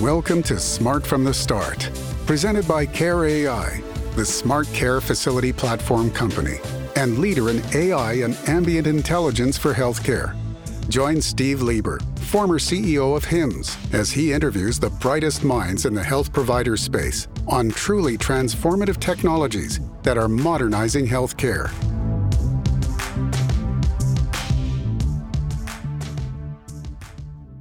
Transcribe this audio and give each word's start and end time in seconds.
Welcome 0.00 0.42
to 0.42 0.58
Smart 0.60 1.06
from 1.06 1.24
the 1.24 1.32
Start, 1.32 1.90
presented 2.26 2.68
by 2.68 2.84
Care 2.84 3.24
AI, 3.24 3.80
the 4.14 4.26
smart 4.26 4.66
care 4.74 5.00
facility 5.00 5.54
platform 5.54 6.10
company 6.10 6.58
and 6.96 7.18
leader 7.18 7.48
in 7.48 7.62
AI 7.74 8.12
and 8.16 8.36
ambient 8.46 8.86
intelligence 8.86 9.56
for 9.56 9.72
healthcare. 9.72 10.36
Join 10.90 11.22
Steve 11.22 11.62
Lieber, 11.62 11.98
former 12.16 12.58
CEO 12.58 13.16
of 13.16 13.24
HIMSS, 13.24 13.94
as 13.94 14.10
he 14.10 14.34
interviews 14.34 14.78
the 14.78 14.90
brightest 14.90 15.44
minds 15.44 15.86
in 15.86 15.94
the 15.94 16.04
health 16.04 16.30
provider 16.30 16.76
space 16.76 17.26
on 17.48 17.70
truly 17.70 18.18
transformative 18.18 19.00
technologies 19.00 19.80
that 20.02 20.18
are 20.18 20.28
modernizing 20.28 21.06
healthcare. 21.06 21.70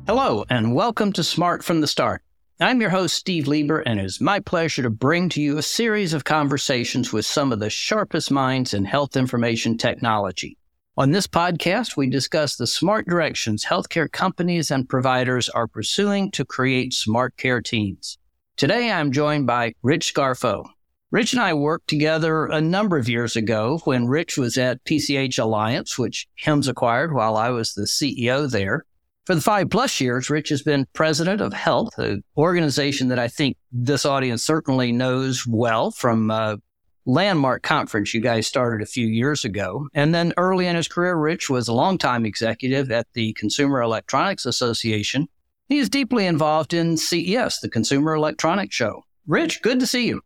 Hello, 0.06 0.44
and 0.50 0.76
welcome 0.76 1.14
to 1.14 1.24
Smart 1.24 1.64
from 1.64 1.80
the 1.80 1.88
Start. 1.88 2.25
I'm 2.62 2.80
your 2.80 2.90
host, 2.90 3.16
Steve 3.16 3.50
Lieber, 3.50 3.82
and 3.82 4.00
it 4.00 4.06
is 4.06 4.22
my 4.22 4.40
pleasure 4.40 4.82
to 4.82 4.90
bring 4.90 5.28
to 5.28 5.42
you 5.42 5.58
a 5.58 5.62
series 5.62 6.14
of 6.14 6.24
conversations 6.24 7.12
with 7.12 7.26
some 7.26 7.52
of 7.52 7.60
the 7.60 7.70
sharpest 7.70 8.32
minds 8.32 8.74
in 8.74 8.86
health 8.86 9.18
information 9.18 9.78
technology. 9.78 10.58
On 10.96 11.12
this 11.12 11.28
podcast, 11.28 11.98
we 11.98 12.10
discuss 12.10 12.56
the 12.56 12.66
smart 12.66 13.08
directions 13.08 13.66
healthcare 13.66 14.10
companies 14.10 14.72
and 14.72 14.88
providers 14.88 15.50
are 15.50 15.68
pursuing 15.68 16.32
to 16.32 16.46
create 16.46 16.94
smart 16.94 17.36
care 17.36 17.60
teams. 17.60 18.18
Today, 18.56 18.90
I'm 18.90 19.12
joined 19.12 19.48
by 19.48 19.74
Rich 19.84 20.14
Scarfo. 20.14 20.66
Rich 21.12 21.34
and 21.34 21.42
I 21.42 21.54
worked 21.54 21.90
together 21.90 22.46
a 22.46 22.62
number 22.62 22.98
of 22.98 23.10
years 23.10 23.36
ago 23.36 23.82
when 23.84 24.08
Rich 24.08 24.38
was 24.38 24.58
at 24.58 24.82
PCH 24.86 25.38
Alliance, 25.38 26.00
which 26.00 26.26
HIMSS 26.42 26.70
acquired 26.70 27.14
while 27.14 27.36
I 27.36 27.50
was 27.50 27.74
the 27.74 27.84
CEO 27.84 28.50
there. 28.50 28.86
For 29.26 29.34
the 29.34 29.42
five 29.42 29.72
plus 29.72 30.00
years, 30.00 30.30
Rich 30.30 30.50
has 30.50 30.62
been 30.62 30.86
president 30.94 31.42
of 31.42 31.52
Health, 31.52 31.98
an 31.98 32.24
organization 32.38 33.08
that 33.08 33.18
I 33.18 33.28
think 33.28 33.58
this 33.72 34.06
audience 34.06 34.46
certainly 34.46 34.92
knows 34.92 35.48
well 35.48 35.90
from 35.90 36.30
a 36.30 36.60
landmark 37.08 37.64
conference 37.64 38.14
you 38.14 38.22
guys 38.22 38.46
started 38.46 38.84
a 38.84 38.90
few 38.90 39.08
years 39.08 39.44
ago. 39.44 39.88
And 39.96 40.14
then 40.14 40.34
early 40.38 40.68
in 40.68 40.76
his 40.76 40.88
career, 40.88 41.16
Rich 41.16 41.50
was 41.50 41.68
a 41.68 41.74
longtime 41.74 42.24
executive 42.26 42.92
at 42.92 43.08
the 43.14 43.34
Consumer 43.34 43.82
Electronics 43.82 44.46
Association. 44.46 45.28
He 45.70 45.80
is 45.80 45.90
deeply 45.90 46.28
involved 46.28 46.76
in 46.76 46.96
CES, 46.96 47.60
the 47.62 47.70
Consumer 47.70 48.14
Electronics 48.14 48.76
Show. 48.76 49.04
Rich, 49.26 49.64
good 49.64 49.80
to 49.80 49.88
see 49.88 50.06
you. 50.06 50.22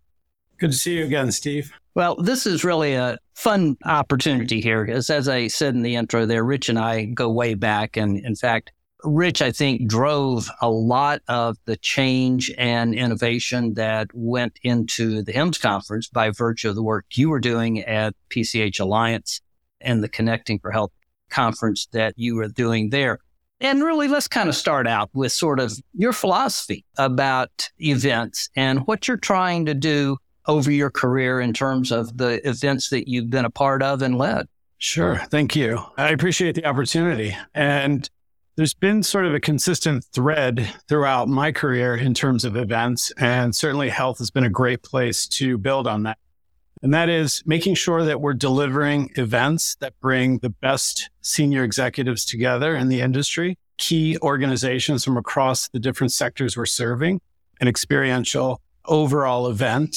Good 0.58 0.72
to 0.72 0.78
see 0.78 0.98
you 0.98 1.06
again, 1.06 1.32
Steve. 1.32 1.72
Well, 1.96 2.18
this 2.18 2.46
is 2.46 2.66
really 2.66 2.96
a 2.96 3.18
fun 3.34 3.78
opportunity 3.86 4.60
here 4.60 4.86
because, 4.86 5.10
as 5.10 5.30
I 5.30 5.48
said 5.48 5.74
in 5.74 5.84
the 5.84 5.96
intro 5.96 6.26
there, 6.26 6.44
Rich 6.44 6.68
and 6.68 6.78
I 6.78 7.06
go 7.06 7.30
way 7.30 7.54
back. 7.54 7.96
And 7.96 8.18
in 8.26 8.36
fact, 8.36 8.74
Rich, 9.04 9.42
I 9.42 9.52
think, 9.52 9.88
drove 9.88 10.50
a 10.62 10.70
lot 10.70 11.22
of 11.28 11.58
the 11.66 11.78
change 11.78 12.52
and 12.58 12.94
innovation 12.94 13.76
that 13.76 14.08
went 14.14 14.60
into 14.64 15.22
the 15.22 15.32
HIMSS 15.32 15.62
conference 15.62 16.10
by 16.10 16.32
virtue 16.32 16.70
of 16.70 16.76
the 16.76 16.84
work 16.84 17.06
you 17.14 17.30
were 17.30 17.40
doing 17.40 17.80
at 17.82 18.14
PCH 18.30 18.80
Alliance 18.80 19.42
and 19.80 20.04
the 20.04 20.10
Connecting 20.10 20.60
for 20.60 20.72
Health 20.72 20.92
conference 21.30 21.88
that 21.94 22.14
you 22.18 22.36
were 22.36 22.50
doing 22.50 22.90
there. 22.90 23.20
And 23.62 23.84
really, 23.84 24.08
let's 24.08 24.28
kind 24.28 24.50
of 24.50 24.56
start 24.56 24.88
out 24.88 25.10
with 25.14 25.32
sort 25.32 25.60
of 25.60 25.74
your 25.94 26.14
philosophy 26.14 26.86
about 26.98 27.70
events 27.80 28.50
and 28.56 28.88
what 28.88 29.08
you're 29.08 29.18
trying 29.18 29.66
to 29.66 29.74
do 29.74 30.18
over 30.48 30.72
your 30.72 30.90
career 30.90 31.40
in 31.40 31.54
terms 31.54 31.92
of 31.92 32.18
the 32.18 32.46
events 32.48 32.90
that 32.90 33.10
you've 33.10 33.30
been 33.30 33.46
a 33.46 33.50
part 33.50 33.84
of 33.84 34.02
and 34.02 34.18
led. 34.18 34.48
Sure. 34.78 35.18
Thank 35.30 35.56
you. 35.58 35.84
I 35.98 36.10
appreciate 36.10 36.56
the 36.56 36.66
opportunity. 36.66 37.36
And 37.54 38.10
there's 38.60 38.74
been 38.74 39.02
sort 39.02 39.26
of 39.26 39.34
a 39.34 39.40
consistent 39.40 40.04
thread 40.12 40.70
throughout 40.90 41.30
my 41.30 41.50
career 41.50 41.96
in 41.96 42.14
terms 42.14 42.44
of 42.44 42.58
events, 42.58 43.10
and 43.18 43.56
certainly 43.56 43.88
health 43.88 44.18
has 44.18 44.30
been 44.30 44.44
a 44.44 44.50
great 44.50 44.84
place 44.84 45.26
to 45.26 45.58
build 45.58 45.88
on 45.88 46.04
that. 46.04 46.18
And 46.82 46.94
that 46.94 47.08
is 47.08 47.42
making 47.46 47.76
sure 47.76 48.04
that 48.04 48.20
we're 48.20 48.34
delivering 48.34 49.12
events 49.16 49.78
that 49.80 49.98
bring 50.02 50.40
the 50.40 50.50
best 50.50 51.10
senior 51.22 51.64
executives 51.64 52.26
together 52.26 52.76
in 52.76 52.90
the 52.90 53.00
industry, 53.00 53.58
key 53.78 54.18
organizations 54.22 55.06
from 55.06 55.16
across 55.16 55.70
the 55.70 55.80
different 55.80 56.12
sectors 56.12 56.58
we're 56.58 56.66
serving, 56.66 57.22
an 57.62 57.70
experiential 57.70 58.60
overall 58.84 59.48
event 59.48 59.96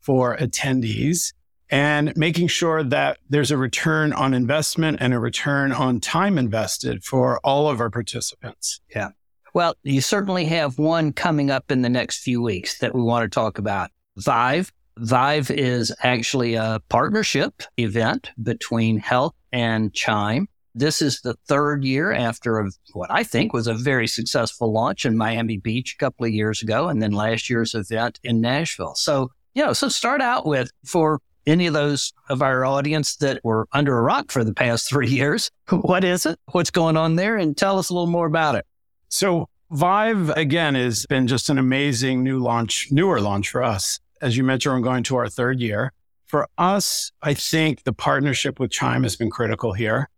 for 0.00 0.36
attendees 0.36 1.32
and 1.70 2.16
making 2.16 2.48
sure 2.48 2.82
that 2.82 3.18
there's 3.28 3.50
a 3.50 3.56
return 3.56 4.12
on 4.12 4.34
investment 4.34 4.98
and 5.00 5.12
a 5.12 5.18
return 5.18 5.72
on 5.72 6.00
time 6.00 6.38
invested 6.38 7.04
for 7.04 7.40
all 7.42 7.68
of 7.68 7.80
our 7.80 7.90
participants. 7.90 8.80
Yeah. 8.94 9.10
Well, 9.54 9.74
you 9.82 10.00
certainly 10.00 10.44
have 10.46 10.78
one 10.78 11.12
coming 11.12 11.50
up 11.50 11.70
in 11.70 11.82
the 11.82 11.88
next 11.88 12.18
few 12.18 12.42
weeks 12.42 12.78
that 12.78 12.94
we 12.94 13.02
want 13.02 13.24
to 13.24 13.34
talk 13.34 13.58
about. 13.58 13.90
Vive. 14.18 14.72
Vive 14.98 15.50
is 15.50 15.94
actually 16.02 16.54
a 16.54 16.80
partnership 16.88 17.62
event 17.76 18.30
between 18.42 18.98
Health 18.98 19.34
and 19.52 19.92
Chime. 19.92 20.48
This 20.74 21.00
is 21.00 21.22
the 21.22 21.34
third 21.48 21.84
year 21.84 22.12
after 22.12 22.58
a, 22.60 22.70
what 22.92 23.10
I 23.10 23.22
think 23.22 23.54
was 23.54 23.66
a 23.66 23.72
very 23.72 24.06
successful 24.06 24.72
launch 24.72 25.06
in 25.06 25.16
Miami 25.16 25.56
Beach 25.56 25.94
a 25.94 26.04
couple 26.04 26.26
of 26.26 26.32
years 26.32 26.60
ago, 26.62 26.88
and 26.88 27.00
then 27.00 27.12
last 27.12 27.48
year's 27.48 27.74
event 27.74 28.20
in 28.22 28.42
Nashville. 28.42 28.94
So, 28.94 29.30
you 29.54 29.64
know, 29.64 29.72
so 29.72 29.88
start 29.88 30.20
out 30.20 30.44
with 30.44 30.70
for 30.84 31.20
any 31.46 31.66
of 31.66 31.74
those 31.74 32.12
of 32.28 32.42
our 32.42 32.64
audience 32.64 33.16
that 33.16 33.40
were 33.44 33.68
under 33.72 33.96
a 33.98 34.02
rock 34.02 34.30
for 34.30 34.44
the 34.44 34.54
past 34.54 34.88
three 34.88 35.08
years. 35.08 35.50
What 35.70 36.04
is 36.04 36.26
it? 36.26 36.38
What's 36.52 36.70
going 36.70 36.96
on 36.96 37.16
there? 37.16 37.36
And 37.36 37.56
tell 37.56 37.78
us 37.78 37.90
a 37.90 37.94
little 37.94 38.06
more 38.06 38.26
about 38.26 38.54
it. 38.54 38.66
So, 39.08 39.48
Vive, 39.70 40.30
again, 40.30 40.74
has 40.74 41.06
been 41.06 41.26
just 41.26 41.48
an 41.48 41.58
amazing 41.58 42.22
new 42.22 42.38
launch, 42.38 42.88
newer 42.90 43.20
launch 43.20 43.50
for 43.50 43.62
us. 43.62 43.98
As 44.22 44.36
you 44.36 44.44
mentioned, 44.44 44.74
we're 44.74 44.80
going 44.80 45.02
to 45.04 45.16
our 45.16 45.28
third 45.28 45.60
year. 45.60 45.92
For 46.26 46.48
us, 46.58 47.12
I 47.22 47.34
think 47.34 47.84
the 47.84 47.92
partnership 47.92 48.58
with 48.58 48.70
Chime 48.70 49.02
has 49.02 49.16
been 49.16 49.30
critical 49.30 49.72
here. 49.72 50.08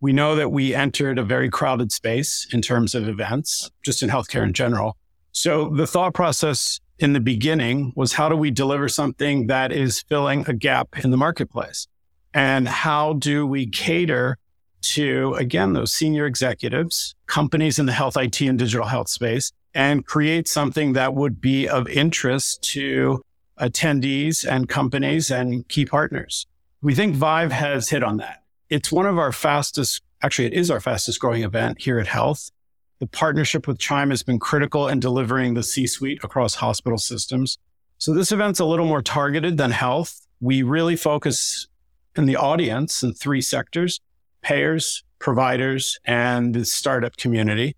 We 0.00 0.12
know 0.12 0.36
that 0.36 0.50
we 0.50 0.74
entered 0.74 1.18
a 1.18 1.22
very 1.22 1.48
crowded 1.48 1.90
space 1.90 2.46
in 2.52 2.62
terms 2.62 2.94
of 2.94 3.08
events, 3.08 3.70
just 3.82 4.02
in 4.02 4.10
healthcare 4.10 4.42
in 4.42 4.52
general. 4.52 4.96
So 5.32 5.68
the 5.68 5.86
thought 5.86 6.14
process 6.14 6.80
in 6.98 7.12
the 7.12 7.20
beginning 7.20 7.92
was 7.94 8.14
how 8.14 8.28
do 8.28 8.36
we 8.36 8.50
deliver 8.50 8.88
something 8.88 9.46
that 9.48 9.72
is 9.72 10.00
filling 10.00 10.44
a 10.48 10.54
gap 10.54 11.04
in 11.04 11.10
the 11.10 11.16
marketplace? 11.16 11.86
And 12.32 12.68
how 12.68 13.14
do 13.14 13.46
we 13.46 13.66
cater 13.66 14.38
to, 14.82 15.34
again, 15.34 15.72
those 15.72 15.92
senior 15.92 16.26
executives, 16.26 17.14
companies 17.26 17.78
in 17.78 17.86
the 17.86 17.92
health 17.92 18.16
IT 18.16 18.40
and 18.42 18.58
digital 18.58 18.86
health 18.86 19.08
space, 19.08 19.52
and 19.74 20.06
create 20.06 20.48
something 20.48 20.94
that 20.94 21.14
would 21.14 21.40
be 21.40 21.68
of 21.68 21.88
interest 21.88 22.62
to 22.62 23.22
attendees 23.60 24.48
and 24.48 24.68
companies 24.68 25.30
and 25.30 25.66
key 25.68 25.84
partners? 25.84 26.46
We 26.82 26.94
think 26.94 27.14
Vive 27.14 27.52
has 27.52 27.88
hit 27.90 28.02
on 28.02 28.18
that. 28.18 28.42
It's 28.68 28.92
one 28.92 29.06
of 29.06 29.18
our 29.18 29.32
fastest, 29.32 30.02
actually, 30.22 30.46
it 30.46 30.54
is 30.54 30.70
our 30.70 30.80
fastest 30.80 31.20
growing 31.20 31.42
event 31.42 31.80
here 31.80 31.98
at 31.98 32.06
Health. 32.06 32.50
The 32.98 33.06
partnership 33.06 33.66
with 33.66 33.78
Chime 33.78 34.08
has 34.08 34.22
been 34.22 34.38
critical 34.38 34.88
in 34.88 35.00
delivering 35.00 35.52
the 35.52 35.62
C 35.62 35.86
suite 35.86 36.18
across 36.24 36.54
hospital 36.54 36.96
systems. 36.96 37.58
So 37.98 38.14
this 38.14 38.32
event's 38.32 38.58
a 38.58 38.64
little 38.64 38.86
more 38.86 39.02
targeted 39.02 39.58
than 39.58 39.70
health. 39.70 40.26
We 40.40 40.62
really 40.62 40.96
focus 40.96 41.68
in 42.16 42.24
the 42.24 42.36
audience 42.36 43.02
in 43.02 43.12
three 43.12 43.42
sectors 43.42 44.00
payers, 44.42 45.02
providers, 45.18 45.98
and 46.04 46.54
the 46.54 46.64
startup 46.64 47.16
community. 47.16 47.74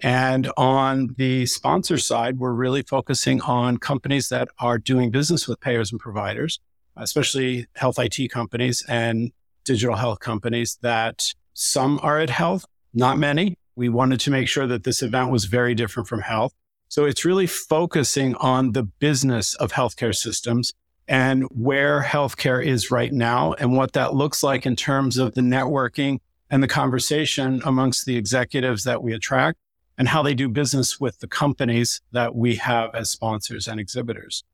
And 0.00 0.50
on 0.56 1.14
the 1.18 1.46
sponsor 1.46 1.98
side, 1.98 2.38
we're 2.38 2.52
really 2.52 2.82
focusing 2.82 3.40
on 3.42 3.76
companies 3.76 4.30
that 4.30 4.48
are 4.58 4.78
doing 4.78 5.10
business 5.10 5.46
with 5.46 5.60
payers 5.60 5.92
and 5.92 6.00
providers, 6.00 6.58
especially 6.96 7.66
health 7.76 7.98
IT 7.98 8.30
companies 8.30 8.84
and 8.88 9.30
digital 9.64 9.96
health 9.96 10.20
companies 10.20 10.78
that 10.82 11.34
some 11.52 12.00
are 12.02 12.18
at 12.18 12.30
health, 12.30 12.64
not 12.94 13.18
many, 13.18 13.58
we 13.76 13.88
wanted 13.88 14.18
to 14.20 14.30
make 14.30 14.48
sure 14.48 14.66
that 14.66 14.84
this 14.84 15.02
event 15.02 15.30
was 15.30 15.44
very 15.44 15.74
different 15.74 16.08
from 16.08 16.22
health. 16.22 16.52
So 16.88 17.04
it's 17.04 17.24
really 17.24 17.46
focusing 17.46 18.34
on 18.36 18.72
the 18.72 18.82
business 18.82 19.54
of 19.54 19.72
healthcare 19.72 20.14
systems 20.14 20.72
and 21.06 21.44
where 21.44 22.02
healthcare 22.02 22.64
is 22.64 22.90
right 22.90 23.12
now 23.12 23.52
and 23.54 23.76
what 23.76 23.92
that 23.92 24.14
looks 24.14 24.42
like 24.42 24.66
in 24.66 24.76
terms 24.76 25.18
of 25.18 25.34
the 25.34 25.40
networking 25.40 26.18
and 26.50 26.62
the 26.62 26.68
conversation 26.68 27.60
amongst 27.64 28.06
the 28.06 28.16
executives 28.16 28.84
that 28.84 29.02
we 29.02 29.12
attract 29.12 29.58
and 29.98 30.08
how 30.08 30.22
they 30.22 30.34
do 30.34 30.48
business 30.48 31.00
with 31.00 31.18
the 31.20 31.26
companies 31.26 32.00
that 32.12 32.34
we 32.34 32.56
have 32.56 32.94
as 32.94 33.10
sponsors 33.10 33.66
and 33.68 33.80
exhibitors. 33.80 34.44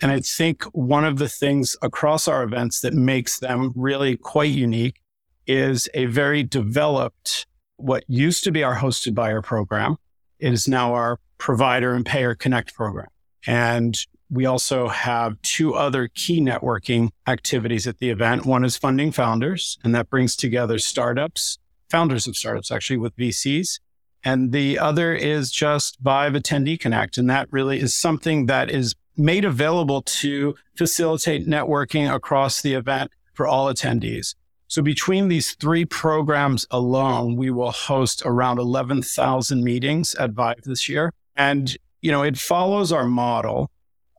And 0.00 0.10
I 0.10 0.20
think 0.20 0.64
one 0.72 1.04
of 1.04 1.18
the 1.18 1.28
things 1.28 1.76
across 1.80 2.26
our 2.26 2.42
events 2.42 2.80
that 2.80 2.92
makes 2.92 3.38
them 3.38 3.72
really 3.76 4.16
quite 4.16 4.50
unique 4.50 5.00
is 5.46 5.88
a 5.94 6.06
very 6.06 6.42
developed 6.42 7.46
what 7.82 8.04
used 8.08 8.44
to 8.44 8.52
be 8.52 8.62
our 8.62 8.76
hosted 8.76 9.14
buyer 9.14 9.42
program. 9.42 9.96
It 10.38 10.52
is 10.52 10.68
now 10.68 10.94
our 10.94 11.18
provider 11.38 11.94
and 11.94 12.06
payer 12.06 12.34
connect 12.34 12.74
program. 12.74 13.08
And 13.46 13.96
we 14.30 14.46
also 14.46 14.88
have 14.88 15.40
two 15.42 15.74
other 15.74 16.08
key 16.08 16.40
networking 16.40 17.10
activities 17.26 17.86
at 17.86 17.98
the 17.98 18.10
event. 18.10 18.46
One 18.46 18.64
is 18.64 18.76
funding 18.76 19.12
founders, 19.12 19.78
and 19.84 19.94
that 19.94 20.08
brings 20.08 20.36
together 20.36 20.78
startups, 20.78 21.58
founders 21.90 22.26
of 22.26 22.36
startups 22.36 22.70
actually 22.70 22.96
with 22.96 23.16
VCs, 23.16 23.80
And 24.24 24.52
the 24.52 24.78
other 24.78 25.12
is 25.14 25.50
just 25.50 25.98
Vive 26.00 26.34
Attendee 26.34 26.78
Connect. 26.78 27.18
And 27.18 27.28
that 27.28 27.48
really 27.50 27.80
is 27.80 27.96
something 27.96 28.46
that 28.46 28.70
is 28.70 28.94
made 29.16 29.44
available 29.44 30.00
to 30.02 30.54
facilitate 30.76 31.46
networking 31.46 32.12
across 32.12 32.62
the 32.62 32.74
event 32.74 33.10
for 33.34 33.46
all 33.46 33.66
attendees. 33.66 34.34
So 34.72 34.80
between 34.80 35.28
these 35.28 35.52
three 35.56 35.84
programs 35.84 36.66
alone, 36.70 37.36
we 37.36 37.50
will 37.50 37.72
host 37.72 38.22
around 38.24 38.58
11,000 38.58 39.62
meetings 39.62 40.14
at 40.14 40.30
Vive 40.30 40.62
this 40.62 40.88
year. 40.88 41.12
And, 41.36 41.76
you 42.00 42.10
know, 42.10 42.22
it 42.22 42.38
follows 42.38 42.90
our 42.90 43.04
model 43.04 43.70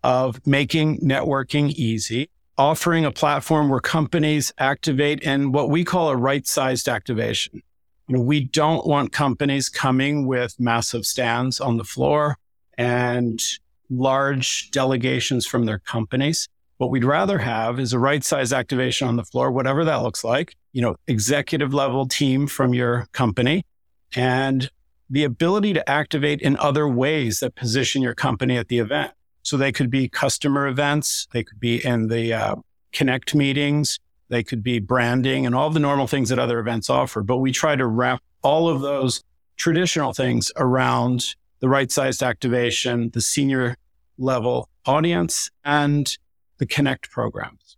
of 0.04 0.46
making 0.46 1.00
networking 1.00 1.72
easy, 1.72 2.30
offering 2.56 3.04
a 3.04 3.12
platform 3.12 3.68
where 3.68 3.80
companies 3.80 4.54
activate 4.60 5.22
in 5.22 5.54
what 5.54 5.72
we 5.72 5.84
call 5.84 6.10
a 6.10 6.16
right 6.16 6.46
sized 6.46 6.88
activation. 6.88 7.64
You 8.08 8.18
know, 8.18 8.22
we 8.22 8.42
don't 8.42 8.86
want 8.86 9.12
companies 9.12 9.70
coming 9.70 10.28
with 10.28 10.60
massive 10.60 11.08
stands 11.08 11.60
on 11.60 11.78
the 11.78 11.84
floor 11.84 12.38
and 12.78 13.42
large 13.90 14.70
delegations 14.70 15.48
from 15.48 15.66
their 15.66 15.80
companies. 15.80 16.48
What 16.84 16.92
we'd 16.92 17.06
rather 17.06 17.38
have 17.38 17.80
is 17.80 17.94
a 17.94 17.98
right 17.98 18.22
size 18.22 18.52
activation 18.52 19.08
on 19.08 19.16
the 19.16 19.24
floor, 19.24 19.50
whatever 19.50 19.86
that 19.86 20.02
looks 20.04 20.22
like, 20.22 20.58
you 20.74 20.82
know, 20.82 20.98
executive 21.08 21.74
level 21.74 22.06
team 22.06 22.46
from 22.46 22.74
your 22.74 23.08
company 23.14 23.66
and 24.14 24.70
the 25.10 25.24
ability 25.24 25.72
to 25.76 25.90
activate 25.90 26.42
in 26.42 26.58
other 26.58 26.86
ways 26.86 27.40
that 27.40 27.56
position 27.56 28.02
your 28.02 28.14
company 28.14 28.58
at 28.58 28.68
the 28.68 28.80
event. 28.80 29.14
So 29.44 29.56
they 29.56 29.72
could 29.72 29.90
be 29.90 30.10
customer 30.10 30.68
events. 30.68 31.26
They 31.32 31.42
could 31.46 31.58
be 31.58 31.78
in 31.86 32.10
the 32.10 32.34
uh, 32.34 32.56
connect 32.92 33.34
meetings. 33.34 33.98
They 34.28 34.44
could 34.44 34.62
be 34.62 34.80
branding 34.80 35.46
and 35.46 35.56
all 35.56 35.70
the 35.70 35.80
normal 35.80 36.08
things 36.08 36.28
that 36.28 36.38
other 36.38 36.60
events 36.60 36.90
offer. 36.90 37.24
But 37.24 37.38
we 37.38 37.54
try 37.54 37.78
to 37.78 37.88
wrap 37.88 38.22
all 38.42 38.68
of 38.68 38.82
those 38.82 39.24
traditional 39.56 40.12
things 40.12 40.52
around 40.58 41.36
the 41.62 41.70
right 41.70 41.90
sized 41.90 42.22
activation, 42.22 43.10
the 43.12 43.22
senior 43.22 43.78
level 44.18 44.68
audience, 44.86 45.50
and 45.64 46.18
the 46.64 46.68
Connect 46.68 47.12
programs. 47.12 47.76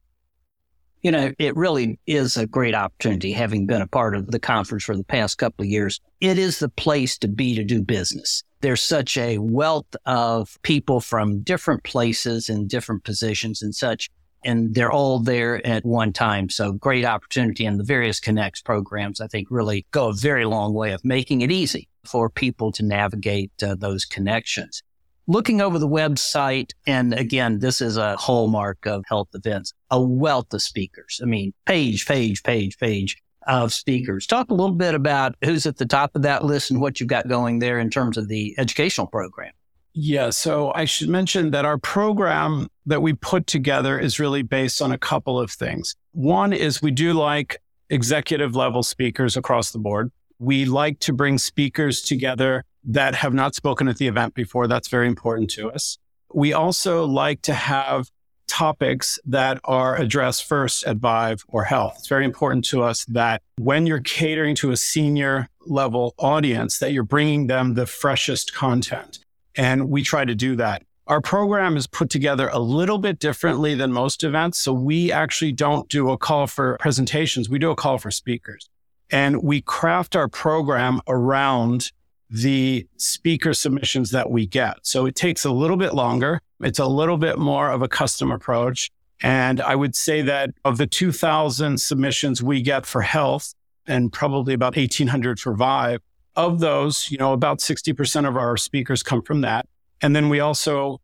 You 1.01 1.09
know, 1.09 1.33
it 1.39 1.55
really 1.55 1.99
is 2.05 2.37
a 2.37 2.45
great 2.45 2.75
opportunity 2.75 3.31
having 3.31 3.65
been 3.65 3.81
a 3.81 3.87
part 3.87 4.15
of 4.15 4.29
the 4.29 4.37
conference 4.37 4.83
for 4.83 4.95
the 4.95 5.03
past 5.03 5.39
couple 5.39 5.63
of 5.63 5.69
years. 5.69 5.99
It 6.21 6.37
is 6.37 6.59
the 6.59 6.69
place 6.69 7.17
to 7.19 7.27
be 7.27 7.55
to 7.55 7.63
do 7.63 7.81
business. 7.81 8.43
There's 8.61 8.83
such 8.83 9.17
a 9.17 9.39
wealth 9.39 9.95
of 10.05 10.59
people 10.61 11.01
from 11.01 11.39
different 11.41 11.83
places 11.83 12.47
and 12.47 12.69
different 12.69 13.03
positions 13.03 13.63
and 13.63 13.73
such, 13.73 14.11
and 14.43 14.75
they're 14.75 14.91
all 14.91 15.17
there 15.17 15.65
at 15.65 15.83
one 15.83 16.13
time. 16.13 16.47
So 16.51 16.71
great 16.71 17.05
opportunity. 17.05 17.65
And 17.65 17.79
the 17.79 17.83
various 17.83 18.19
Connects 18.19 18.61
programs, 18.61 19.19
I 19.19 19.25
think, 19.25 19.47
really 19.49 19.87
go 19.89 20.09
a 20.09 20.13
very 20.13 20.45
long 20.45 20.75
way 20.75 20.91
of 20.91 21.03
making 21.03 21.41
it 21.41 21.51
easy 21.51 21.89
for 22.05 22.29
people 22.29 22.71
to 22.73 22.83
navigate 22.83 23.51
uh, 23.63 23.73
those 23.73 24.05
connections 24.05 24.83
looking 25.27 25.61
over 25.61 25.79
the 25.79 25.87
website, 25.87 26.71
and 26.85 27.13
again, 27.13 27.59
this 27.59 27.81
is 27.81 27.97
a 27.97 28.15
hallmark 28.17 28.85
of 28.85 29.03
health 29.07 29.29
events, 29.33 29.73
a 29.91 30.01
wealth 30.01 30.53
of 30.53 30.61
speakers. 30.61 31.19
I 31.21 31.25
mean, 31.25 31.53
page, 31.65 32.05
page, 32.05 32.43
page, 32.43 32.77
page 32.77 33.17
of 33.47 33.73
speakers. 33.73 34.25
Talk 34.25 34.49
a 34.49 34.53
little 34.53 34.75
bit 34.75 34.95
about 34.95 35.35
who's 35.43 35.65
at 35.65 35.77
the 35.77 35.85
top 35.85 36.15
of 36.15 36.23
that 36.23 36.43
list 36.43 36.71
and 36.71 36.81
what 36.81 36.99
you've 36.99 37.09
got 37.09 37.27
going 37.27 37.59
there 37.59 37.79
in 37.79 37.89
terms 37.89 38.17
of 38.17 38.27
the 38.27 38.55
educational 38.57 39.07
program. 39.07 39.51
Yeah, 39.93 40.29
so 40.31 40.73
I 40.75 40.85
should 40.85 41.07
mention 41.07 41.51
that 41.51 41.63
our 41.63 41.77
program 41.77 42.67
that 42.85 43.01
we 43.01 43.13
put 43.13 43.47
together 43.47 43.97
is 43.97 44.19
really 44.19 44.41
based 44.41 44.81
on 44.81 44.91
a 44.91 44.97
couple 44.97 45.39
of 45.39 45.51
things. 45.51 45.95
One 46.11 46.51
is 46.51 46.81
we 46.81 46.91
do 46.91 47.13
like 47.13 47.61
executive 47.89 48.55
level 48.55 48.83
speakers 48.83 49.37
across 49.37 49.71
the 49.71 49.79
board. 49.79 50.11
We 50.37 50.65
like 50.65 50.99
to 50.99 51.13
bring 51.13 51.37
speakers 51.37 52.01
together 52.01 52.65
that 52.85 53.15
have 53.15 53.33
not 53.33 53.55
spoken 53.55 53.87
at 53.87 53.97
the 53.97 54.07
event 54.07 54.33
before. 54.33 54.67
That's 54.67 54.87
very 54.87 55.07
important 55.07 55.49
to 55.51 55.71
us. 55.71 55.97
We 56.33 56.53
also 56.53 57.05
like 57.05 57.41
to 57.43 57.53
have 57.53 58.09
topics 58.47 59.19
that 59.25 59.59
are 59.63 59.95
addressed 59.95 60.45
first 60.45 60.85
at 60.85 60.97
Vive 60.97 61.43
or 61.47 61.63
Health. 61.63 61.95
It's 61.99 62.07
very 62.07 62.25
important 62.25 62.65
to 62.65 62.83
us 62.83 63.05
that 63.05 63.41
when 63.57 63.87
you're 63.87 64.01
catering 64.01 64.55
to 64.55 64.71
a 64.71 64.77
senior 64.77 65.49
level 65.65 66.13
audience, 66.17 66.79
that 66.79 66.91
you're 66.91 67.03
bringing 67.03 67.47
them 67.47 67.73
the 67.73 67.87
freshest 67.87 68.53
content. 68.53 69.19
And 69.55 69.89
we 69.89 70.03
try 70.03 70.25
to 70.25 70.35
do 70.35 70.55
that. 70.57 70.83
Our 71.07 71.21
program 71.21 71.77
is 71.77 71.87
put 71.87 72.09
together 72.09 72.49
a 72.51 72.59
little 72.59 72.97
bit 72.97 73.19
differently 73.19 73.75
than 73.75 73.91
most 73.91 74.23
events. 74.23 74.59
So 74.59 74.73
we 74.73 75.11
actually 75.11 75.51
don't 75.51 75.87
do 75.87 76.09
a 76.09 76.17
call 76.17 76.47
for 76.47 76.77
presentations. 76.79 77.47
We 77.47 77.59
do 77.59 77.71
a 77.71 77.75
call 77.75 77.97
for 77.97 78.09
speakers 78.11 78.69
and 79.11 79.43
we 79.43 79.61
craft 79.61 80.15
our 80.15 80.27
program 80.27 81.01
around 81.07 81.91
the 82.29 82.87
speaker 82.97 83.53
submissions 83.53 84.11
that 84.11 84.29
we 84.29 84.47
get. 84.47 84.77
So 84.83 85.05
it 85.05 85.15
takes 85.15 85.45
a 85.45 85.51
little 85.51 85.77
bit 85.77 85.93
longer. 85.93 86.41
It's 86.61 86.79
a 86.79 86.87
little 86.87 87.17
bit 87.17 87.37
more 87.37 87.69
of 87.69 87.81
a 87.81 87.87
custom 87.87 88.31
approach. 88.31 88.89
And 89.21 89.61
I 89.61 89.75
would 89.75 89.95
say 89.95 90.21
that 90.23 90.51
of 90.65 90.77
the 90.77 90.87
2000 90.87 91.79
submissions 91.79 92.43
we 92.43 92.61
get 92.61 92.85
for 92.85 93.01
health 93.01 93.53
and 93.87 94.11
probably 94.11 94.53
about 94.53 94.75
1800 94.75 95.39
for 95.39 95.53
Vive, 95.53 96.01
of 96.35 96.59
those, 96.59 97.09
you 97.09 97.17
know, 97.17 97.33
about 97.33 97.59
60% 97.59 98.27
of 98.27 98.35
our 98.35 98.57
speakers 98.57 99.03
come 99.03 99.21
from 99.21 99.41
that. 99.41 99.67
And 100.01 100.15
then 100.15 100.29
we 100.29 100.39
also 100.39 100.99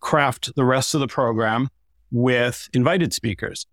craft 0.00 0.54
the 0.54 0.64
rest 0.64 0.94
of 0.94 1.00
the 1.00 1.08
program 1.08 1.68
with 2.10 2.68
invited 2.72 3.12
speakers. 3.12 3.66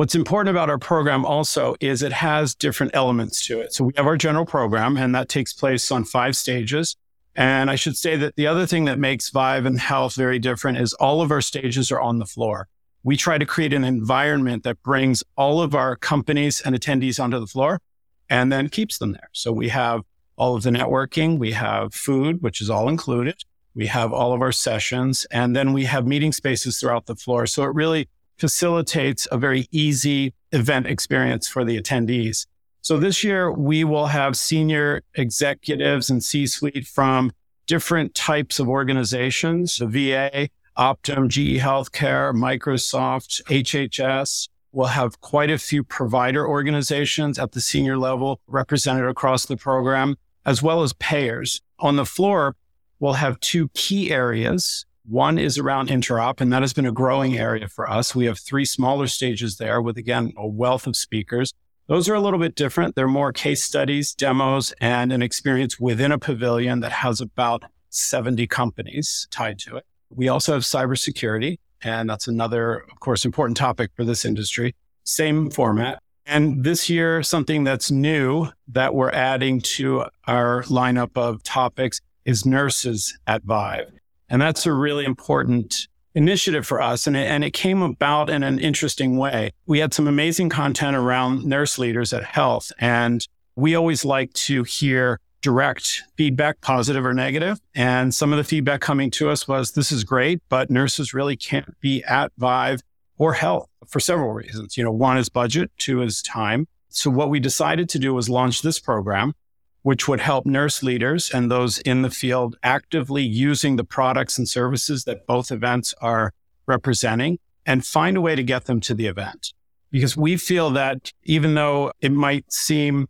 What's 0.00 0.14
important 0.14 0.48
about 0.48 0.70
our 0.70 0.78
program 0.78 1.26
also 1.26 1.76
is 1.78 2.00
it 2.00 2.10
has 2.10 2.54
different 2.54 2.92
elements 2.94 3.46
to 3.48 3.60
it. 3.60 3.74
So 3.74 3.84
we 3.84 3.92
have 3.98 4.06
our 4.06 4.16
general 4.16 4.46
program, 4.46 4.96
and 4.96 5.14
that 5.14 5.28
takes 5.28 5.52
place 5.52 5.92
on 5.92 6.04
five 6.06 6.36
stages. 6.36 6.96
And 7.36 7.70
I 7.70 7.74
should 7.74 7.98
say 7.98 8.16
that 8.16 8.34
the 8.34 8.46
other 8.46 8.64
thing 8.64 8.86
that 8.86 8.98
makes 8.98 9.28
Vive 9.28 9.66
and 9.66 9.78
Health 9.78 10.14
very 10.14 10.38
different 10.38 10.78
is 10.78 10.94
all 10.94 11.20
of 11.20 11.30
our 11.30 11.42
stages 11.42 11.92
are 11.92 12.00
on 12.00 12.18
the 12.18 12.24
floor. 12.24 12.66
We 13.02 13.18
try 13.18 13.36
to 13.36 13.44
create 13.44 13.74
an 13.74 13.84
environment 13.84 14.62
that 14.62 14.82
brings 14.82 15.22
all 15.36 15.60
of 15.60 15.74
our 15.74 15.96
companies 15.96 16.62
and 16.62 16.74
attendees 16.74 17.22
onto 17.22 17.38
the 17.38 17.46
floor 17.46 17.82
and 18.30 18.50
then 18.50 18.70
keeps 18.70 18.96
them 18.96 19.12
there. 19.12 19.28
So 19.32 19.52
we 19.52 19.68
have 19.68 20.00
all 20.34 20.56
of 20.56 20.62
the 20.62 20.70
networking, 20.70 21.38
we 21.38 21.52
have 21.52 21.92
food, 21.92 22.40
which 22.40 22.62
is 22.62 22.70
all 22.70 22.88
included. 22.88 23.42
We 23.74 23.88
have 23.88 24.14
all 24.14 24.32
of 24.32 24.40
our 24.40 24.50
sessions, 24.50 25.26
and 25.30 25.54
then 25.54 25.74
we 25.74 25.84
have 25.84 26.06
meeting 26.06 26.32
spaces 26.32 26.80
throughout 26.80 27.04
the 27.04 27.16
floor. 27.16 27.46
So 27.46 27.64
it 27.64 27.74
really 27.74 28.08
facilitates 28.40 29.28
a 29.30 29.38
very 29.38 29.68
easy 29.70 30.34
event 30.50 30.86
experience 30.86 31.46
for 31.46 31.64
the 31.64 31.80
attendees. 31.80 32.46
So 32.82 32.98
this 32.98 33.22
year 33.22 33.52
we 33.52 33.84
will 33.84 34.06
have 34.06 34.36
senior 34.36 35.02
executives 35.14 36.08
and 36.08 36.24
C 36.24 36.46
suite 36.46 36.86
from 36.86 37.32
different 37.66 38.14
types 38.14 38.58
of 38.58 38.68
organizations, 38.68 39.76
the 39.76 39.86
VA, 39.86 40.48
Optum, 40.78 41.28
GE 41.28 41.60
Healthcare, 41.60 42.32
Microsoft, 42.32 43.42
HHS. 43.44 44.48
We'll 44.72 44.88
have 44.88 45.20
quite 45.20 45.50
a 45.50 45.58
few 45.58 45.84
provider 45.84 46.46
organizations 46.46 47.38
at 47.38 47.52
the 47.52 47.60
senior 47.60 47.98
level 47.98 48.40
represented 48.46 49.04
across 49.04 49.44
the 49.44 49.56
program, 49.56 50.16
as 50.46 50.62
well 50.62 50.82
as 50.82 50.94
payers. 50.94 51.60
On 51.80 51.96
the 51.96 52.06
floor, 52.06 52.56
we'll 52.98 53.14
have 53.14 53.38
two 53.40 53.68
key 53.74 54.10
areas 54.10 54.86
one 55.04 55.38
is 55.38 55.58
around 55.58 55.88
interop, 55.88 56.40
and 56.40 56.52
that 56.52 56.62
has 56.62 56.72
been 56.72 56.86
a 56.86 56.92
growing 56.92 57.38
area 57.38 57.68
for 57.68 57.90
us. 57.90 58.14
We 58.14 58.26
have 58.26 58.38
three 58.38 58.64
smaller 58.64 59.06
stages 59.06 59.56
there 59.56 59.80
with, 59.80 59.96
again, 59.96 60.32
a 60.36 60.46
wealth 60.46 60.86
of 60.86 60.96
speakers. 60.96 61.52
Those 61.86 62.08
are 62.08 62.14
a 62.14 62.20
little 62.20 62.38
bit 62.38 62.54
different. 62.54 62.94
They're 62.94 63.08
more 63.08 63.32
case 63.32 63.64
studies, 63.64 64.14
demos, 64.14 64.72
and 64.80 65.12
an 65.12 65.22
experience 65.22 65.80
within 65.80 66.12
a 66.12 66.18
pavilion 66.18 66.80
that 66.80 66.92
has 66.92 67.20
about 67.20 67.64
70 67.88 68.46
companies 68.46 69.26
tied 69.30 69.58
to 69.60 69.76
it. 69.76 69.84
We 70.10 70.28
also 70.28 70.52
have 70.52 70.62
cybersecurity, 70.62 71.58
and 71.82 72.08
that's 72.08 72.28
another, 72.28 72.84
of 72.90 73.00
course, 73.00 73.24
important 73.24 73.56
topic 73.56 73.90
for 73.96 74.04
this 74.04 74.24
industry. 74.24 74.74
Same 75.04 75.50
format. 75.50 76.00
And 76.26 76.62
this 76.62 76.88
year, 76.88 77.22
something 77.24 77.64
that's 77.64 77.90
new 77.90 78.48
that 78.68 78.94
we're 78.94 79.10
adding 79.10 79.60
to 79.60 80.04
our 80.28 80.62
lineup 80.64 81.16
of 81.16 81.42
topics 81.42 82.00
is 82.24 82.46
nurses 82.46 83.18
at 83.26 83.42
Vive. 83.42 83.90
And 84.30 84.40
that's 84.40 84.64
a 84.64 84.72
really 84.72 85.04
important 85.04 85.88
initiative 86.14 86.66
for 86.66 86.80
us. 86.80 87.06
And 87.06 87.16
it, 87.16 87.26
and 87.26 87.44
it 87.44 87.50
came 87.50 87.82
about 87.82 88.30
in 88.30 88.42
an 88.42 88.58
interesting 88.58 89.16
way. 89.16 89.50
We 89.66 89.80
had 89.80 89.92
some 89.92 90.08
amazing 90.08 90.48
content 90.48 90.96
around 90.96 91.44
nurse 91.44 91.78
leaders 91.78 92.12
at 92.12 92.24
health. 92.24 92.72
And 92.78 93.26
we 93.56 93.74
always 93.74 94.04
like 94.04 94.32
to 94.34 94.62
hear 94.62 95.20
direct 95.42 96.02
feedback, 96.16 96.60
positive 96.60 97.04
or 97.04 97.14
negative. 97.14 97.58
And 97.74 98.14
some 98.14 98.32
of 98.32 98.36
the 98.36 98.44
feedback 98.44 98.80
coming 98.80 99.10
to 99.12 99.30
us 99.30 99.48
was 99.48 99.72
this 99.72 99.90
is 99.90 100.04
great, 100.04 100.42
but 100.48 100.70
nurses 100.70 101.14
really 101.14 101.36
can't 101.36 101.78
be 101.80 102.04
at 102.04 102.32
Vive 102.38 102.82
or 103.18 103.34
health 103.34 103.68
for 103.88 104.00
several 104.00 104.32
reasons. 104.32 104.76
You 104.76 104.84
know, 104.84 104.92
one 104.92 105.18
is 105.18 105.28
budget, 105.28 105.70
two 105.78 106.02
is 106.02 106.22
time. 106.22 106.66
So 106.88 107.10
what 107.10 107.30
we 107.30 107.40
decided 107.40 107.88
to 107.90 107.98
do 107.98 108.12
was 108.14 108.28
launch 108.28 108.62
this 108.62 108.78
program 108.80 109.34
which 109.82 110.06
would 110.06 110.20
help 110.20 110.46
nurse 110.46 110.82
leaders 110.82 111.30
and 111.30 111.50
those 111.50 111.78
in 111.80 112.02
the 112.02 112.10
field 112.10 112.56
actively 112.62 113.22
using 113.22 113.76
the 113.76 113.84
products 113.84 114.36
and 114.36 114.48
services 114.48 115.04
that 115.04 115.26
both 115.26 115.50
events 115.50 115.94
are 116.00 116.32
representing 116.66 117.38
and 117.64 117.84
find 117.84 118.16
a 118.16 118.20
way 118.20 118.34
to 118.34 118.42
get 118.42 118.66
them 118.66 118.80
to 118.80 118.94
the 118.94 119.06
event. 119.06 119.52
Because 119.90 120.16
we 120.16 120.36
feel 120.36 120.70
that 120.70 121.12
even 121.24 121.54
though 121.54 121.92
it 122.00 122.12
might 122.12 122.52
seem 122.52 123.08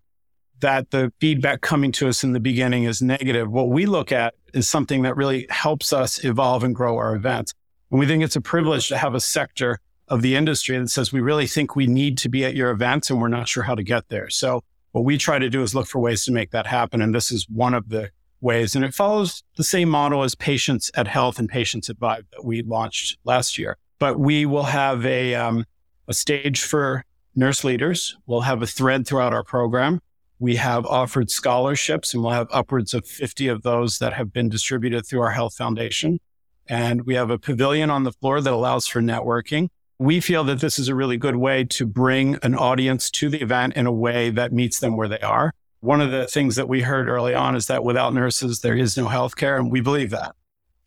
that 0.60 0.90
the 0.90 1.12
feedback 1.20 1.60
coming 1.60 1.92
to 1.92 2.08
us 2.08 2.22
in 2.22 2.32
the 2.32 2.40
beginning 2.40 2.84
is 2.84 3.02
negative. 3.02 3.50
What 3.50 3.68
we 3.68 3.86
look 3.86 4.12
at 4.12 4.34
is 4.52 4.68
something 4.68 5.02
that 5.02 5.16
really 5.16 5.46
helps 5.50 5.92
us 5.92 6.22
evolve 6.24 6.64
and 6.64 6.74
grow 6.74 6.96
our 6.96 7.14
events. 7.14 7.54
And 7.90 7.98
we 7.98 8.06
think 8.06 8.22
it's 8.22 8.36
a 8.36 8.40
privilege 8.40 8.88
to 8.88 8.98
have 8.98 9.14
a 9.14 9.20
sector 9.20 9.80
of 10.08 10.22
the 10.22 10.36
industry 10.36 10.78
that 10.78 10.88
says 10.88 11.12
we 11.12 11.20
really 11.20 11.46
think 11.46 11.76
we 11.76 11.86
need 11.86 12.18
to 12.18 12.28
be 12.28 12.44
at 12.44 12.54
your 12.54 12.70
events 12.70 13.10
and 13.10 13.20
we're 13.20 13.28
not 13.28 13.48
sure 13.48 13.62
how 13.62 13.74
to 13.74 13.82
get 13.82 14.08
there. 14.08 14.28
So 14.28 14.62
what 14.92 15.04
we 15.04 15.18
try 15.18 15.38
to 15.38 15.48
do 15.48 15.62
is 15.62 15.74
look 15.74 15.86
for 15.86 16.00
ways 16.00 16.24
to 16.24 16.32
make 16.32 16.50
that 16.50 16.66
happen. 16.66 17.00
And 17.00 17.14
this 17.14 17.30
is 17.30 17.46
one 17.48 17.74
of 17.74 17.88
the 17.88 18.10
ways. 18.40 18.74
And 18.74 18.84
it 18.84 18.94
follows 18.94 19.42
the 19.56 19.64
same 19.64 19.88
model 19.88 20.22
as 20.22 20.34
Patients 20.34 20.90
at 20.94 21.06
Health 21.06 21.38
and 21.38 21.48
Patients 21.48 21.88
at 21.88 21.98
Vive 21.98 22.24
that 22.32 22.44
we 22.44 22.62
launched 22.62 23.18
last 23.24 23.58
year. 23.58 23.76
But 23.98 24.18
we 24.18 24.46
will 24.46 24.64
have 24.64 25.04
a, 25.04 25.34
um, 25.34 25.64
a 26.08 26.14
stage 26.14 26.62
for 26.62 27.04
nurse 27.36 27.64
leaders. 27.64 28.16
We'll 28.26 28.40
have 28.40 28.62
a 28.62 28.66
thread 28.66 29.06
throughout 29.06 29.32
our 29.32 29.44
program. 29.44 30.00
We 30.38 30.56
have 30.56 30.86
offered 30.86 31.30
scholarships 31.30 32.14
and 32.14 32.22
we'll 32.22 32.32
have 32.32 32.48
upwards 32.50 32.94
of 32.94 33.06
50 33.06 33.48
of 33.48 33.62
those 33.62 33.98
that 33.98 34.14
have 34.14 34.32
been 34.32 34.48
distributed 34.48 35.06
through 35.06 35.20
our 35.20 35.32
health 35.32 35.54
foundation. 35.54 36.18
And 36.66 37.04
we 37.04 37.14
have 37.14 37.30
a 37.30 37.38
pavilion 37.38 37.90
on 37.90 38.04
the 38.04 38.12
floor 38.12 38.40
that 38.40 38.52
allows 38.52 38.86
for 38.86 39.02
networking. 39.02 39.68
We 40.00 40.20
feel 40.20 40.44
that 40.44 40.60
this 40.60 40.78
is 40.78 40.88
a 40.88 40.94
really 40.94 41.18
good 41.18 41.36
way 41.36 41.62
to 41.64 41.84
bring 41.84 42.38
an 42.42 42.54
audience 42.54 43.10
to 43.10 43.28
the 43.28 43.42
event 43.42 43.74
in 43.76 43.84
a 43.84 43.92
way 43.92 44.30
that 44.30 44.50
meets 44.50 44.80
them 44.80 44.96
where 44.96 45.08
they 45.08 45.20
are. 45.20 45.52
One 45.80 46.00
of 46.00 46.10
the 46.10 46.26
things 46.26 46.56
that 46.56 46.70
we 46.70 46.80
heard 46.80 47.06
early 47.06 47.34
on 47.34 47.54
is 47.54 47.66
that 47.66 47.84
without 47.84 48.14
nurses, 48.14 48.60
there 48.60 48.74
is 48.74 48.96
no 48.96 49.08
healthcare. 49.08 49.58
And 49.58 49.70
we 49.70 49.82
believe 49.82 50.08
that. 50.08 50.34